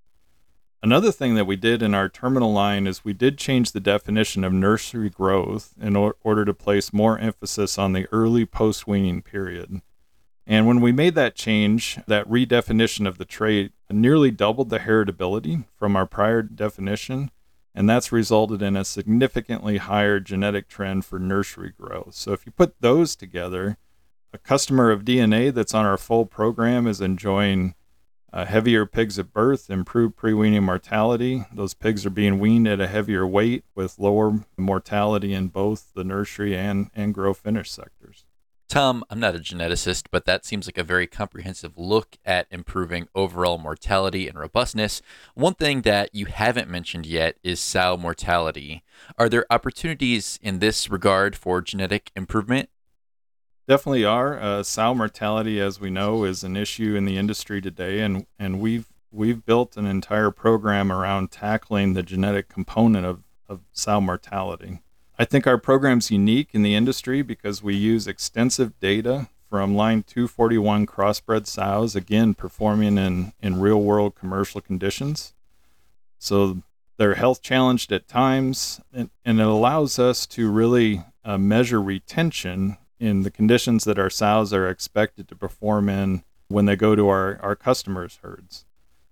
Another 0.83 1.11
thing 1.11 1.33
that 1.35 1.45
we 1.45 1.55
did 1.55 1.81
in 1.81 1.95
our 1.95 2.07
terminal 2.07 2.53
line 2.53 2.85
is 2.85 3.03
we 3.03 3.13
did 3.13 3.37
change 3.37 3.71
the 3.71 3.79
definition 3.79 4.43
of 4.43 4.53
nursery 4.53 5.09
growth 5.09 5.73
in 5.81 5.95
or- 5.95 6.15
order 6.23 6.45
to 6.45 6.53
place 6.53 6.93
more 6.93 7.17
emphasis 7.17 7.79
on 7.79 7.93
the 7.93 8.07
early 8.11 8.45
post 8.45 8.87
weaning 8.87 9.23
period. 9.23 9.81
And 10.45 10.67
when 10.67 10.79
we 10.79 10.91
made 10.91 11.15
that 11.15 11.35
change, 11.35 11.99
that 12.07 12.29
redefinition 12.29 13.07
of 13.07 13.17
the 13.17 13.25
trait 13.25 13.73
nearly 13.89 14.31
doubled 14.31 14.69
the 14.69 14.79
heritability 14.79 15.65
from 15.75 15.95
our 15.95 16.05
prior 16.05 16.41
definition, 16.41 17.31
and 17.73 17.89
that's 17.89 18.11
resulted 18.11 18.61
in 18.61 18.77
a 18.77 18.85
significantly 18.85 19.77
higher 19.77 20.19
genetic 20.19 20.69
trend 20.69 21.05
for 21.05 21.19
nursery 21.19 21.73
growth. 21.77 22.13
So 22.13 22.33
if 22.33 22.45
you 22.45 22.51
put 22.51 22.79
those 22.79 23.15
together, 23.15 23.77
a 24.31 24.37
customer 24.37 24.91
of 24.91 25.03
DNA 25.03 25.53
that's 25.53 25.73
on 25.73 25.85
our 25.85 25.97
full 25.97 26.25
program 26.25 26.85
is 26.87 27.01
enjoying 27.01 27.75
uh, 28.33 28.45
heavier 28.45 28.85
pigs 28.85 29.17
at 29.17 29.33
birth, 29.33 29.69
improve 29.69 30.15
pre 30.15 30.33
weaning 30.33 30.63
mortality. 30.63 31.45
Those 31.53 31.73
pigs 31.73 32.05
are 32.05 32.11
being 32.11 32.39
weaned 32.39 32.67
at 32.67 32.81
a 32.81 32.87
heavier 32.87 33.25
weight 33.25 33.63
with 33.75 33.99
lower 33.99 34.45
mortality 34.57 35.33
in 35.33 35.47
both 35.47 35.93
the 35.93 36.03
nursery 36.03 36.55
and, 36.55 36.89
and 36.93 37.13
grow 37.13 37.33
finish 37.33 37.71
sectors. 37.71 38.25
Tom, 38.69 39.05
I'm 39.09 39.21
not 39.21 39.33
a 39.33 39.39
geneticist, 39.39 40.07
but 40.11 40.25
that 40.25 40.45
seems 40.45 40.67
like 40.67 40.77
a 40.77 40.83
very 40.83 41.07
comprehensive 41.07 41.77
look 41.77 42.17
at 42.25 42.47
improving 42.51 43.07
overall 43.15 43.57
mortality 43.57 44.27
and 44.27 44.37
robustness. 44.37 45.01
One 45.35 45.53
thing 45.53 45.83
that 45.83 46.13
you 46.13 46.25
haven't 46.25 46.69
mentioned 46.69 47.05
yet 47.05 47.37
is 47.43 47.61
sow 47.61 47.95
mortality. 47.95 48.83
Are 49.17 49.29
there 49.29 49.45
opportunities 49.49 50.37
in 50.41 50.59
this 50.59 50.89
regard 50.89 51.37
for 51.37 51.61
genetic 51.61 52.11
improvement? 52.13 52.69
Definitely 53.67 54.05
are. 54.05 54.39
Uh, 54.39 54.63
sow 54.63 54.95
mortality, 54.95 55.59
as 55.59 55.77
we 55.77 55.89
know, 55.89 56.23
is 56.23 56.41
an 56.43 56.55
issue 56.55 56.95
in 56.95 57.03
the 57.03 57.17
industry 57.17 57.59
today, 57.59 57.99
and 57.99 58.25
and 58.39 58.61
we've 58.61 58.87
we've 59.11 59.45
built 59.45 59.75
an 59.75 59.85
entire 59.85 60.31
program 60.31 60.89
around 60.89 61.31
tackling 61.31 61.93
the 61.93 62.03
genetic 62.03 62.47
component 62.47 63.05
of, 63.05 63.23
of 63.49 63.59
sow 63.73 63.99
mortality. 63.99 64.79
I 65.19 65.25
think 65.25 65.45
our 65.45 65.57
program's 65.57 66.11
unique 66.11 66.49
in 66.53 66.61
the 66.61 66.75
industry 66.75 67.21
because 67.21 67.61
we 67.61 67.75
use 67.75 68.07
extensive 68.07 68.79
data 68.79 69.27
from 69.49 69.75
line 69.75 70.03
241 70.03 70.85
crossbred 70.85 71.45
sows, 71.47 71.95
again 71.95 72.35
performing 72.35 72.97
in, 72.97 73.33
in 73.41 73.59
real 73.59 73.81
world 73.81 74.15
commercial 74.15 74.61
conditions. 74.61 75.33
So 76.19 76.61
they're 76.97 77.15
health 77.15 77.41
challenged 77.41 77.91
at 77.91 78.07
times, 78.07 78.79
and, 78.93 79.09
and 79.25 79.39
it 79.39 79.47
allows 79.47 79.99
us 79.99 80.25
to 80.27 80.51
really 80.51 81.03
uh, 81.25 81.37
measure 81.37 81.81
retention 81.81 82.77
in 82.99 83.21
the 83.21 83.31
conditions 83.31 83.83
that 83.83 83.99
our 83.99 84.09
sows 84.09 84.53
are 84.53 84.69
expected 84.69 85.27
to 85.27 85.35
perform 85.35 85.89
in 85.89 86.23
when 86.47 86.65
they 86.65 86.75
go 86.75 86.95
to 86.95 87.07
our, 87.07 87.39
our 87.41 87.55
customers' 87.55 88.19
herds. 88.21 88.65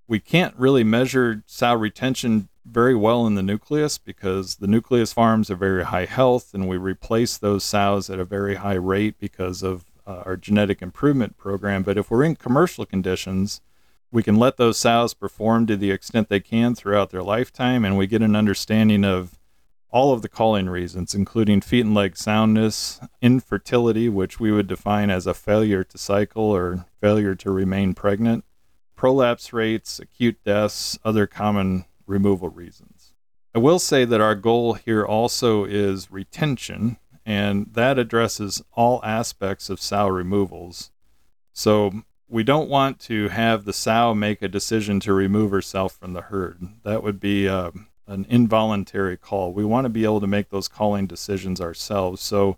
We 0.07 0.19
can't 0.19 0.55
really 0.55 0.83
measure 0.83 1.43
sow 1.45 1.75
retention 1.75 2.49
very 2.65 2.95
well 2.95 3.27
in 3.27 3.35
the 3.35 3.43
nucleus 3.43 3.97
because 3.97 4.55
the 4.55 4.67
nucleus 4.67 5.13
farms 5.13 5.51
are 5.51 5.55
very 5.55 5.83
high 5.83 6.05
health 6.05 6.53
and 6.53 6.67
we 6.67 6.77
replace 6.77 7.37
those 7.37 7.63
sows 7.63 8.09
at 8.09 8.19
a 8.19 8.25
very 8.25 8.55
high 8.55 8.73
rate 8.75 9.15
because 9.19 9.61
of 9.61 9.85
uh, 10.07 10.23
our 10.25 10.37
genetic 10.37 10.81
improvement 10.81 11.37
program. 11.37 11.83
But 11.83 11.97
if 11.97 12.09
we're 12.09 12.23
in 12.23 12.35
commercial 12.35 12.85
conditions, 12.85 13.61
we 14.11 14.23
can 14.23 14.37
let 14.37 14.57
those 14.57 14.77
sows 14.77 15.13
perform 15.13 15.67
to 15.67 15.77
the 15.77 15.91
extent 15.91 16.29
they 16.29 16.39
can 16.39 16.75
throughout 16.75 17.09
their 17.09 17.23
lifetime 17.23 17.83
and 17.83 17.97
we 17.97 18.07
get 18.07 18.21
an 18.21 18.35
understanding 18.35 19.03
of 19.03 19.37
all 19.91 20.13
of 20.13 20.21
the 20.21 20.29
calling 20.29 20.67
reasons, 20.67 21.15
including 21.15 21.61
feet 21.61 21.85
and 21.85 21.93
leg 21.93 22.17
soundness, 22.17 22.99
infertility, 23.21 24.09
which 24.09 24.39
we 24.39 24.51
would 24.51 24.67
define 24.67 25.09
as 25.09 25.25
a 25.25 25.33
failure 25.33 25.83
to 25.83 25.97
cycle 25.97 26.43
or 26.43 26.85
failure 26.99 27.35
to 27.35 27.51
remain 27.51 27.93
pregnant, 27.93 28.43
prolapse 28.95 29.53
rates, 29.53 29.99
acute 29.99 30.37
deaths, 30.43 30.99
other 31.05 31.27
common 31.27 31.85
removal 32.05 32.49
reasons. 32.49 33.13
I 33.53 33.59
will 33.59 33.79
say 33.79 34.03
that 34.03 34.19
our 34.19 34.35
goal 34.35 34.73
here 34.73 35.05
also 35.05 35.63
is 35.63 36.11
retention, 36.11 36.97
and 37.25 37.67
that 37.73 37.97
addresses 37.97 38.61
all 38.73 38.99
aspects 39.03 39.69
of 39.69 39.79
sow 39.79 40.09
removals. 40.09 40.91
So 41.53 42.03
we 42.27 42.43
don't 42.43 42.69
want 42.69 42.99
to 43.01 43.29
have 43.29 43.63
the 43.63 43.71
sow 43.71 44.13
make 44.13 44.41
a 44.41 44.47
decision 44.47 44.99
to 45.01 45.13
remove 45.13 45.51
herself 45.51 45.93
from 45.93 46.13
the 46.13 46.23
herd. 46.23 46.59
That 46.83 47.01
would 47.01 47.19
be 47.19 47.47
uh, 47.47 47.71
an 48.07 48.25
involuntary 48.29 49.17
call. 49.17 49.53
We 49.53 49.65
want 49.65 49.85
to 49.85 49.89
be 49.89 50.03
able 50.03 50.21
to 50.21 50.27
make 50.27 50.49
those 50.49 50.67
calling 50.67 51.07
decisions 51.07 51.59
ourselves. 51.59 52.21
So, 52.21 52.57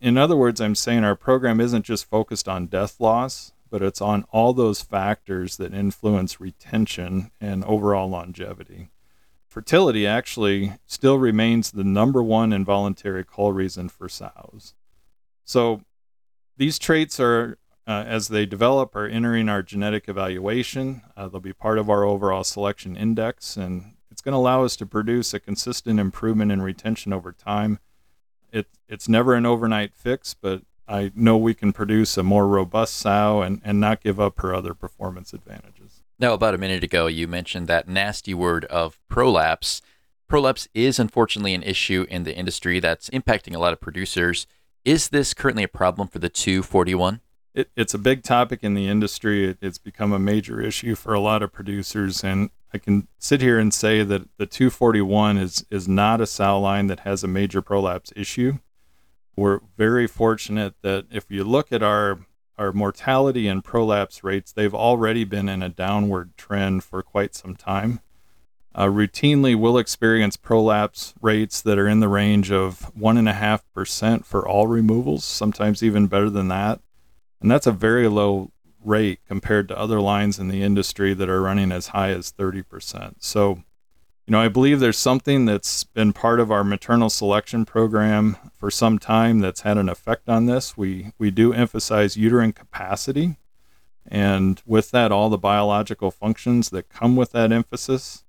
in 0.00 0.18
other 0.18 0.36
words, 0.36 0.60
I'm 0.60 0.74
saying 0.74 1.04
our 1.04 1.16
program 1.16 1.60
isn't 1.60 1.84
just 1.84 2.08
focused 2.08 2.48
on 2.48 2.66
death 2.66 3.00
loss, 3.00 3.52
but 3.70 3.82
it's 3.82 4.00
on 4.00 4.24
all 4.30 4.52
those 4.52 4.82
factors 4.82 5.56
that 5.56 5.74
influence 5.74 6.40
retention 6.40 7.30
and 7.40 7.64
overall 7.64 8.08
longevity. 8.08 8.88
Fertility 9.46 10.06
actually 10.06 10.74
still 10.86 11.18
remains 11.18 11.70
the 11.70 11.84
number 11.84 12.22
one 12.22 12.52
involuntary 12.52 13.24
call 13.24 13.52
reason 13.52 13.88
for 13.88 14.08
sows. 14.08 14.74
So, 15.44 15.82
these 16.56 16.78
traits 16.78 17.20
are 17.20 17.58
uh, 17.88 18.04
as 18.06 18.28
they 18.28 18.44
develop, 18.44 18.94
are 18.94 19.06
entering 19.06 19.48
our 19.48 19.62
genetic 19.62 20.08
evaluation. 20.08 21.00
Uh, 21.16 21.26
they'll 21.26 21.40
be 21.40 21.54
part 21.54 21.78
of 21.78 21.88
our 21.88 22.04
overall 22.04 22.44
selection 22.44 22.94
index, 22.94 23.56
and 23.56 23.94
it's 24.18 24.22
going 24.24 24.32
to 24.32 24.38
allow 24.38 24.64
us 24.64 24.74
to 24.74 24.84
produce 24.84 25.32
a 25.32 25.38
consistent 25.38 26.00
improvement 26.00 26.50
in 26.50 26.60
retention 26.60 27.12
over 27.12 27.30
time. 27.30 27.78
It, 28.50 28.66
it's 28.88 29.08
never 29.08 29.34
an 29.34 29.46
overnight 29.46 29.94
fix, 29.94 30.34
but 30.34 30.62
I 30.88 31.12
know 31.14 31.36
we 31.36 31.54
can 31.54 31.72
produce 31.72 32.16
a 32.16 32.24
more 32.24 32.48
robust 32.48 32.96
sow 32.96 33.42
and, 33.42 33.60
and 33.62 33.78
not 33.78 34.02
give 34.02 34.18
up 34.18 34.40
her 34.40 34.52
other 34.52 34.74
performance 34.74 35.32
advantages. 35.32 36.02
Now, 36.18 36.34
about 36.34 36.56
a 36.56 36.58
minute 36.58 36.82
ago, 36.82 37.06
you 37.06 37.28
mentioned 37.28 37.68
that 37.68 37.86
nasty 37.86 38.34
word 38.34 38.64
of 38.64 38.98
prolapse. 39.08 39.82
Prolapse 40.26 40.66
is 40.74 40.98
unfortunately 40.98 41.54
an 41.54 41.62
issue 41.62 42.04
in 42.10 42.24
the 42.24 42.34
industry 42.34 42.80
that's 42.80 43.08
impacting 43.10 43.54
a 43.54 43.60
lot 43.60 43.72
of 43.72 43.80
producers. 43.80 44.48
Is 44.84 45.10
this 45.10 45.32
currently 45.32 45.62
a 45.62 45.68
problem 45.68 46.08
for 46.08 46.18
the 46.18 46.28
241? 46.28 47.20
It, 47.54 47.70
it's 47.76 47.94
a 47.94 47.98
big 47.98 48.24
topic 48.24 48.64
in 48.64 48.74
the 48.74 48.88
industry. 48.88 49.50
It, 49.50 49.58
it's 49.62 49.78
become 49.78 50.12
a 50.12 50.18
major 50.18 50.60
issue 50.60 50.96
for 50.96 51.14
a 51.14 51.20
lot 51.20 51.40
of 51.44 51.52
producers. 51.52 52.24
And 52.24 52.50
I 52.72 52.78
can 52.78 53.08
sit 53.18 53.40
here 53.40 53.58
and 53.58 53.72
say 53.72 54.02
that 54.02 54.28
the 54.36 54.46
241 54.46 55.38
is, 55.38 55.64
is 55.70 55.88
not 55.88 56.20
a 56.20 56.26
sow 56.26 56.60
line 56.60 56.86
that 56.88 57.00
has 57.00 57.24
a 57.24 57.28
major 57.28 57.62
prolapse 57.62 58.12
issue 58.14 58.58
we're 59.38 59.60
very 59.76 60.08
fortunate 60.08 60.74
that 60.82 61.06
if 61.12 61.30
you 61.30 61.44
look 61.44 61.72
at 61.72 61.82
our 61.82 62.18
our 62.58 62.72
mortality 62.72 63.46
and 63.46 63.62
prolapse 63.62 64.24
rates, 64.24 64.50
they've 64.50 64.74
already 64.74 65.22
been 65.22 65.48
in 65.48 65.62
a 65.62 65.68
downward 65.68 66.36
trend 66.36 66.82
for 66.82 67.04
quite 67.04 67.36
some 67.36 67.54
time. 67.54 68.00
Uh, 68.74 68.86
routinely, 68.86 69.54
we'll 69.54 69.78
experience 69.78 70.36
prolapse 70.36 71.14
rates 71.22 71.62
that 71.62 71.78
are 71.78 71.86
in 71.86 72.00
the 72.00 72.08
range 72.08 72.50
of 72.50 72.90
1.5% 72.98 74.24
for 74.24 74.46
all 74.46 74.66
removals, 74.66 75.24
sometimes 75.24 75.84
even 75.84 76.08
better 76.08 76.28
than 76.28 76.48
that. 76.48 76.80
And 77.40 77.48
that's 77.48 77.68
a 77.68 77.72
very 77.72 78.08
low 78.08 78.50
rate 78.84 79.20
compared 79.26 79.68
to 79.68 79.78
other 79.78 80.00
lines 80.00 80.38
in 80.38 80.48
the 80.48 80.62
industry 80.62 81.14
that 81.14 81.28
are 81.28 81.42
running 81.42 81.72
as 81.72 81.88
high 81.88 82.10
as 82.10 82.32
30%. 82.32 83.14
So, 83.18 83.62
you 84.26 84.32
know, 84.32 84.40
I 84.40 84.48
believe 84.48 84.78
there's 84.78 84.98
something 84.98 85.46
that's 85.46 85.84
been 85.84 86.12
part 86.12 86.38
of 86.38 86.50
our 86.52 86.62
maternal 86.62 87.08
selection 87.08 87.64
program 87.64 88.36
for 88.58 88.70
some 88.70 88.98
time 88.98 89.40
that's 89.40 89.62
had 89.62 89.78
an 89.78 89.88
effect 89.88 90.28
on 90.28 90.44
this. 90.44 90.76
We 90.76 91.12
we 91.18 91.30
do 91.30 91.54
emphasize 91.54 92.18
uterine 92.18 92.52
capacity, 92.52 93.38
and 94.06 94.60
with 94.66 94.90
that, 94.90 95.12
all 95.12 95.30
the 95.30 95.38
biological 95.38 96.10
functions 96.10 96.68
that 96.70 96.90
come 96.90 97.16
with 97.16 97.32
that 97.32 97.52
emphasis. 97.52 98.24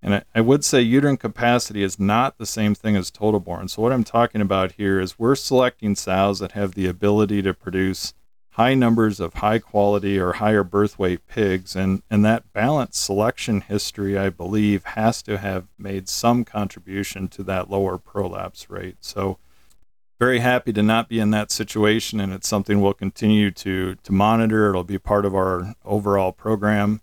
And 0.00 0.14
I, 0.14 0.22
I 0.36 0.40
would 0.40 0.64
say 0.64 0.80
uterine 0.80 1.16
capacity 1.16 1.82
is 1.82 1.98
not 1.98 2.38
the 2.38 2.46
same 2.46 2.76
thing 2.76 2.94
as 2.94 3.10
total 3.10 3.40
born. 3.40 3.66
So 3.66 3.82
what 3.82 3.92
I'm 3.92 4.04
talking 4.04 4.40
about 4.40 4.72
here 4.72 5.00
is 5.00 5.18
we're 5.18 5.34
selecting 5.34 5.96
sows 5.96 6.38
that 6.38 6.52
have 6.52 6.74
the 6.74 6.86
ability 6.86 7.42
to 7.42 7.52
produce 7.52 8.14
high 8.60 8.74
numbers 8.74 9.20
of 9.20 9.32
high 9.32 9.58
quality 9.58 10.18
or 10.18 10.34
higher 10.34 10.62
birth 10.62 10.98
weight 10.98 11.26
pigs. 11.26 11.74
And, 11.74 12.02
and 12.10 12.22
that 12.26 12.52
balanced 12.52 13.02
selection 13.02 13.62
history, 13.62 14.18
I 14.18 14.28
believe, 14.28 14.84
has 14.84 15.22
to 15.22 15.38
have 15.38 15.66
made 15.78 16.10
some 16.10 16.44
contribution 16.44 17.28
to 17.28 17.42
that 17.44 17.70
lower 17.70 17.96
prolapse 17.96 18.68
rate. 18.68 18.98
So, 19.00 19.38
very 20.18 20.40
happy 20.40 20.74
to 20.74 20.82
not 20.82 21.08
be 21.08 21.20
in 21.20 21.30
that 21.30 21.50
situation, 21.50 22.20
and 22.20 22.34
it's 22.34 22.46
something 22.46 22.82
we'll 22.82 22.92
continue 22.92 23.50
to, 23.52 23.94
to 23.94 24.12
monitor. 24.12 24.68
It'll 24.68 24.84
be 24.84 24.98
part 24.98 25.24
of 25.24 25.34
our 25.34 25.74
overall 25.82 26.30
program. 26.30 27.00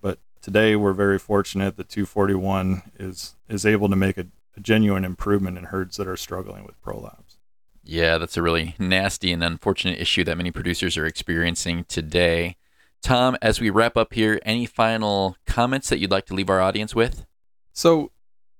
But 0.00 0.18
today, 0.42 0.74
we're 0.74 0.92
very 0.92 1.20
fortunate 1.20 1.76
that 1.76 1.88
241 1.88 2.82
is, 2.98 3.36
is 3.48 3.64
able 3.64 3.88
to 3.88 3.94
make 3.94 4.18
a, 4.18 4.26
a 4.56 4.60
genuine 4.60 5.04
improvement 5.04 5.56
in 5.56 5.64
herds 5.66 5.98
that 5.98 6.08
are 6.08 6.16
struggling 6.16 6.64
with 6.64 6.82
prolapse. 6.82 7.35
Yeah, 7.88 8.18
that's 8.18 8.36
a 8.36 8.42
really 8.42 8.74
nasty 8.80 9.30
and 9.30 9.44
unfortunate 9.44 10.00
issue 10.00 10.24
that 10.24 10.36
many 10.36 10.50
producers 10.50 10.96
are 10.96 11.06
experiencing 11.06 11.84
today. 11.84 12.56
Tom, 13.00 13.36
as 13.40 13.60
we 13.60 13.70
wrap 13.70 13.96
up 13.96 14.12
here, 14.12 14.40
any 14.44 14.66
final 14.66 15.36
comments 15.46 15.88
that 15.88 15.98
you'd 15.98 16.10
like 16.10 16.26
to 16.26 16.34
leave 16.34 16.50
our 16.50 16.60
audience 16.60 16.96
with? 16.96 17.26
So, 17.72 18.10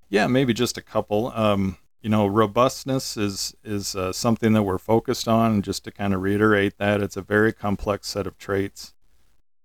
yeah, 0.09 0.29
maybe 0.29 0.55
just 0.55 0.79
a 0.79 0.83
couple. 0.83 1.33
Um, 1.35 1.77
you 2.01 2.09
know, 2.09 2.25
robustness 2.25 3.17
is 3.17 3.57
is 3.65 3.97
uh, 3.97 4.13
something 4.13 4.53
that 4.53 4.63
we're 4.63 4.79
focused 4.79 5.27
on, 5.27 5.61
just 5.61 5.83
to 5.85 5.91
kind 5.91 6.15
of 6.15 6.23
reiterate 6.23 6.79
that, 6.79 7.03
it's 7.03 7.17
a 7.17 7.23
very 7.23 7.53
complex 7.53 8.07
set 8.07 8.29
of 8.29 8.39
traits. 8.39 8.95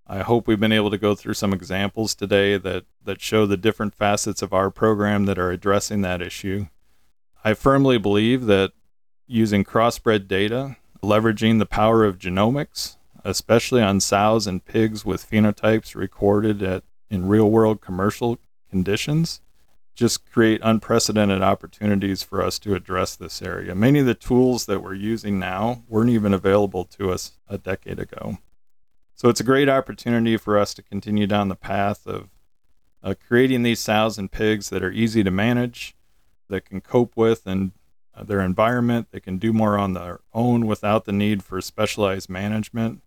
I 0.08 0.22
hope 0.22 0.48
we've 0.48 0.60
been 0.60 0.72
able 0.72 0.90
to 0.90 0.98
go 0.98 1.14
through 1.14 1.36
some 1.36 1.54
examples 1.54 2.16
today 2.16 2.58
that 2.58 2.86
that 3.04 3.22
show 3.22 3.46
the 3.46 3.58
different 3.58 3.94
facets 3.94 4.42
of 4.42 4.54
our 4.54 4.72
program 4.72 5.26
that 5.26 5.38
are 5.38 5.52
addressing 5.52 6.02
that 6.02 6.20
issue. 6.20 6.66
I 7.44 7.54
firmly 7.54 8.00
believe 8.00 8.48
that 8.48 8.72
using 9.32 9.64
crossbred 9.64 10.28
data, 10.28 10.76
leveraging 11.02 11.60
the 11.60 11.66
power 11.66 12.06
of 12.06 12.20
genomics, 12.20 12.98
especially 13.24 13.82
on 13.82 14.00
sows 14.00 14.46
and 14.48 14.66
pigs 14.66 15.06
with 15.06 15.30
phenotypes 15.30 15.96
recorded 15.96 16.62
at 16.62 16.84
in 17.10 17.28
real-world 17.28 17.82
commercial 17.82 18.40
conditions, 18.70 19.42
just 19.94 20.32
create 20.32 20.62
unprecedented 20.64 21.42
opportunities 21.42 22.24
for 22.24 22.42
us 22.42 22.58
to 22.58 22.74
address 22.74 23.16
this 23.16 23.42
area. 23.42 23.76
Many 23.76 24.00
of 24.00 24.06
the 24.06 24.14
tools 24.14 24.66
that 24.66 24.82
we're 24.82 24.94
using 24.94 25.38
now 25.38 25.84
weren't 25.90 26.10
even 26.10 26.34
available 26.34 26.86
to 26.86 27.12
us 27.12 27.34
a 27.50 27.58
decade 27.58 28.00
ago. 28.00 28.38
So 29.16 29.28
it's 29.30 29.42
a 29.42 29.44
great 29.46 29.70
opportunity 29.70 30.38
for 30.38 30.58
us 30.58 30.74
to 30.76 30.82
continue 30.82 31.28
down 31.28 31.50
the 31.50 31.56
path 31.56 32.08
of 32.08 32.30
uh, 33.04 33.14
creating 33.28 33.64
these 33.64 33.80
sows 33.80 34.18
and 34.18 34.32
pigs 34.32 34.70
that 34.70 34.84
are 34.84 34.92
easy 34.92 35.24
to 35.24 35.32
manage, 35.32 35.96
that 36.48 36.66
can 36.66 36.82
cope 36.82 37.18
with 37.18 37.46
and 37.46 37.72
Uh, 38.14 38.24
their 38.24 38.42
environment. 38.42 39.08
They 39.12 39.22
can 39.22 39.38
do 39.38 39.54
more 39.54 39.78
on 39.78 39.94
their 39.94 40.20
own 40.34 40.68
without 40.68 41.06
the 41.06 41.14
need 41.14 41.44
for 41.44 41.62
specialized 41.62 42.30
management. 42.30 43.02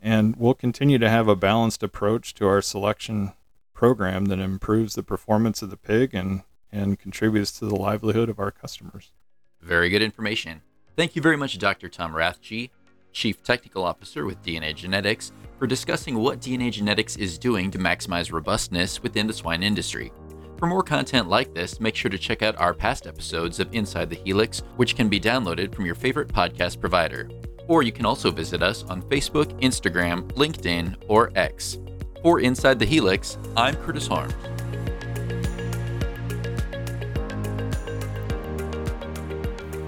And 0.00 0.36
we'll 0.36 0.54
continue 0.54 0.98
to 0.98 1.10
have 1.10 1.26
a 1.26 1.34
balanced 1.34 1.82
approach 1.82 2.34
to 2.34 2.46
our 2.46 2.62
selection 2.62 3.32
program 3.72 4.26
that 4.26 4.38
improves 4.38 4.94
the 4.94 5.02
performance 5.02 5.60
of 5.60 5.70
the 5.70 5.76
pig 5.76 6.14
and, 6.14 6.42
and 6.70 7.00
contributes 7.00 7.50
to 7.58 7.66
the 7.66 7.74
livelihood 7.74 8.28
of 8.28 8.38
our 8.38 8.52
customers. 8.52 9.10
Very 9.60 9.88
good 9.88 10.02
information. 10.02 10.62
Thank 10.96 11.16
you 11.16 11.22
very 11.22 11.36
much, 11.36 11.58
Dr. 11.58 11.88
Tom 11.88 12.12
Rathje, 12.12 12.70
Chief 13.12 13.42
Technical 13.42 13.82
Officer 13.82 14.24
with 14.24 14.42
DNA 14.42 14.74
Genetics, 14.74 15.32
for 15.58 15.66
discussing 15.66 16.18
what 16.18 16.40
DNA 16.40 16.70
Genetics 16.70 17.16
is 17.16 17.38
doing 17.38 17.70
to 17.72 17.78
maximize 17.78 18.30
robustness 18.30 19.02
within 19.02 19.26
the 19.26 19.32
swine 19.32 19.64
industry. 19.64 20.12
For 20.58 20.66
more 20.66 20.82
content 20.82 21.28
like 21.28 21.52
this, 21.52 21.80
make 21.80 21.96
sure 21.96 22.10
to 22.10 22.18
check 22.18 22.42
out 22.42 22.56
our 22.58 22.72
past 22.72 23.06
episodes 23.06 23.58
of 23.58 23.74
Inside 23.74 24.08
the 24.08 24.16
Helix, 24.16 24.62
which 24.76 24.96
can 24.96 25.08
be 25.08 25.20
downloaded 25.20 25.74
from 25.74 25.84
your 25.84 25.96
favorite 25.96 26.28
podcast 26.28 26.80
provider. 26.80 27.28
Or 27.66 27.82
you 27.82 27.92
can 27.92 28.06
also 28.06 28.30
visit 28.30 28.62
us 28.62 28.84
on 28.84 29.02
Facebook, 29.02 29.60
Instagram, 29.60 30.22
LinkedIn, 30.32 30.96
or 31.08 31.32
X. 31.34 31.78
For 32.22 32.40
Inside 32.40 32.78
the 32.78 32.86
Helix, 32.86 33.36
I'm 33.56 33.74
Curtis 33.76 34.06
Harms. 34.06 34.34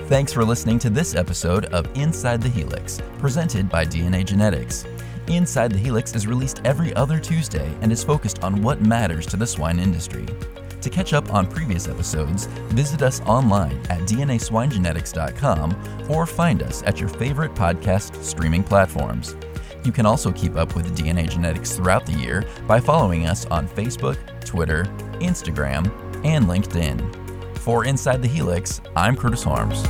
Thanks 0.08 0.32
for 0.32 0.44
listening 0.44 0.78
to 0.80 0.90
this 0.90 1.14
episode 1.14 1.66
of 1.66 1.88
Inside 1.96 2.42
the 2.42 2.48
Helix, 2.48 3.00
presented 3.18 3.68
by 3.68 3.84
DNA 3.84 4.24
Genetics. 4.24 4.84
Inside 5.28 5.72
the 5.72 5.78
Helix 5.78 6.14
is 6.14 6.26
released 6.26 6.60
every 6.64 6.94
other 6.94 7.18
Tuesday 7.18 7.74
and 7.80 7.90
is 7.90 8.04
focused 8.04 8.44
on 8.44 8.62
what 8.62 8.80
matters 8.80 9.26
to 9.26 9.36
the 9.36 9.46
swine 9.46 9.80
industry. 9.80 10.24
To 10.80 10.90
catch 10.90 11.12
up 11.12 11.34
on 11.34 11.48
previous 11.48 11.88
episodes, 11.88 12.46
visit 12.70 13.02
us 13.02 13.20
online 13.22 13.76
at 13.90 14.02
DNASwinegenetics.com 14.02 16.06
or 16.08 16.26
find 16.26 16.62
us 16.62 16.84
at 16.84 17.00
your 17.00 17.08
favorite 17.08 17.54
podcast 17.54 18.22
streaming 18.22 18.62
platforms. 18.62 19.34
You 19.84 19.90
can 19.90 20.06
also 20.06 20.30
keep 20.30 20.54
up 20.54 20.76
with 20.76 20.96
DNA 20.96 21.28
Genetics 21.28 21.74
throughout 21.74 22.06
the 22.06 22.12
year 22.12 22.44
by 22.68 22.78
following 22.78 23.26
us 23.26 23.46
on 23.46 23.66
Facebook, 23.68 24.18
Twitter, 24.44 24.84
Instagram, 25.20 25.90
and 26.24 26.46
LinkedIn. 26.46 27.58
For 27.58 27.84
Inside 27.84 28.22
the 28.22 28.28
Helix, 28.28 28.80
I'm 28.94 29.16
Curtis 29.16 29.42
Harms. 29.42 29.82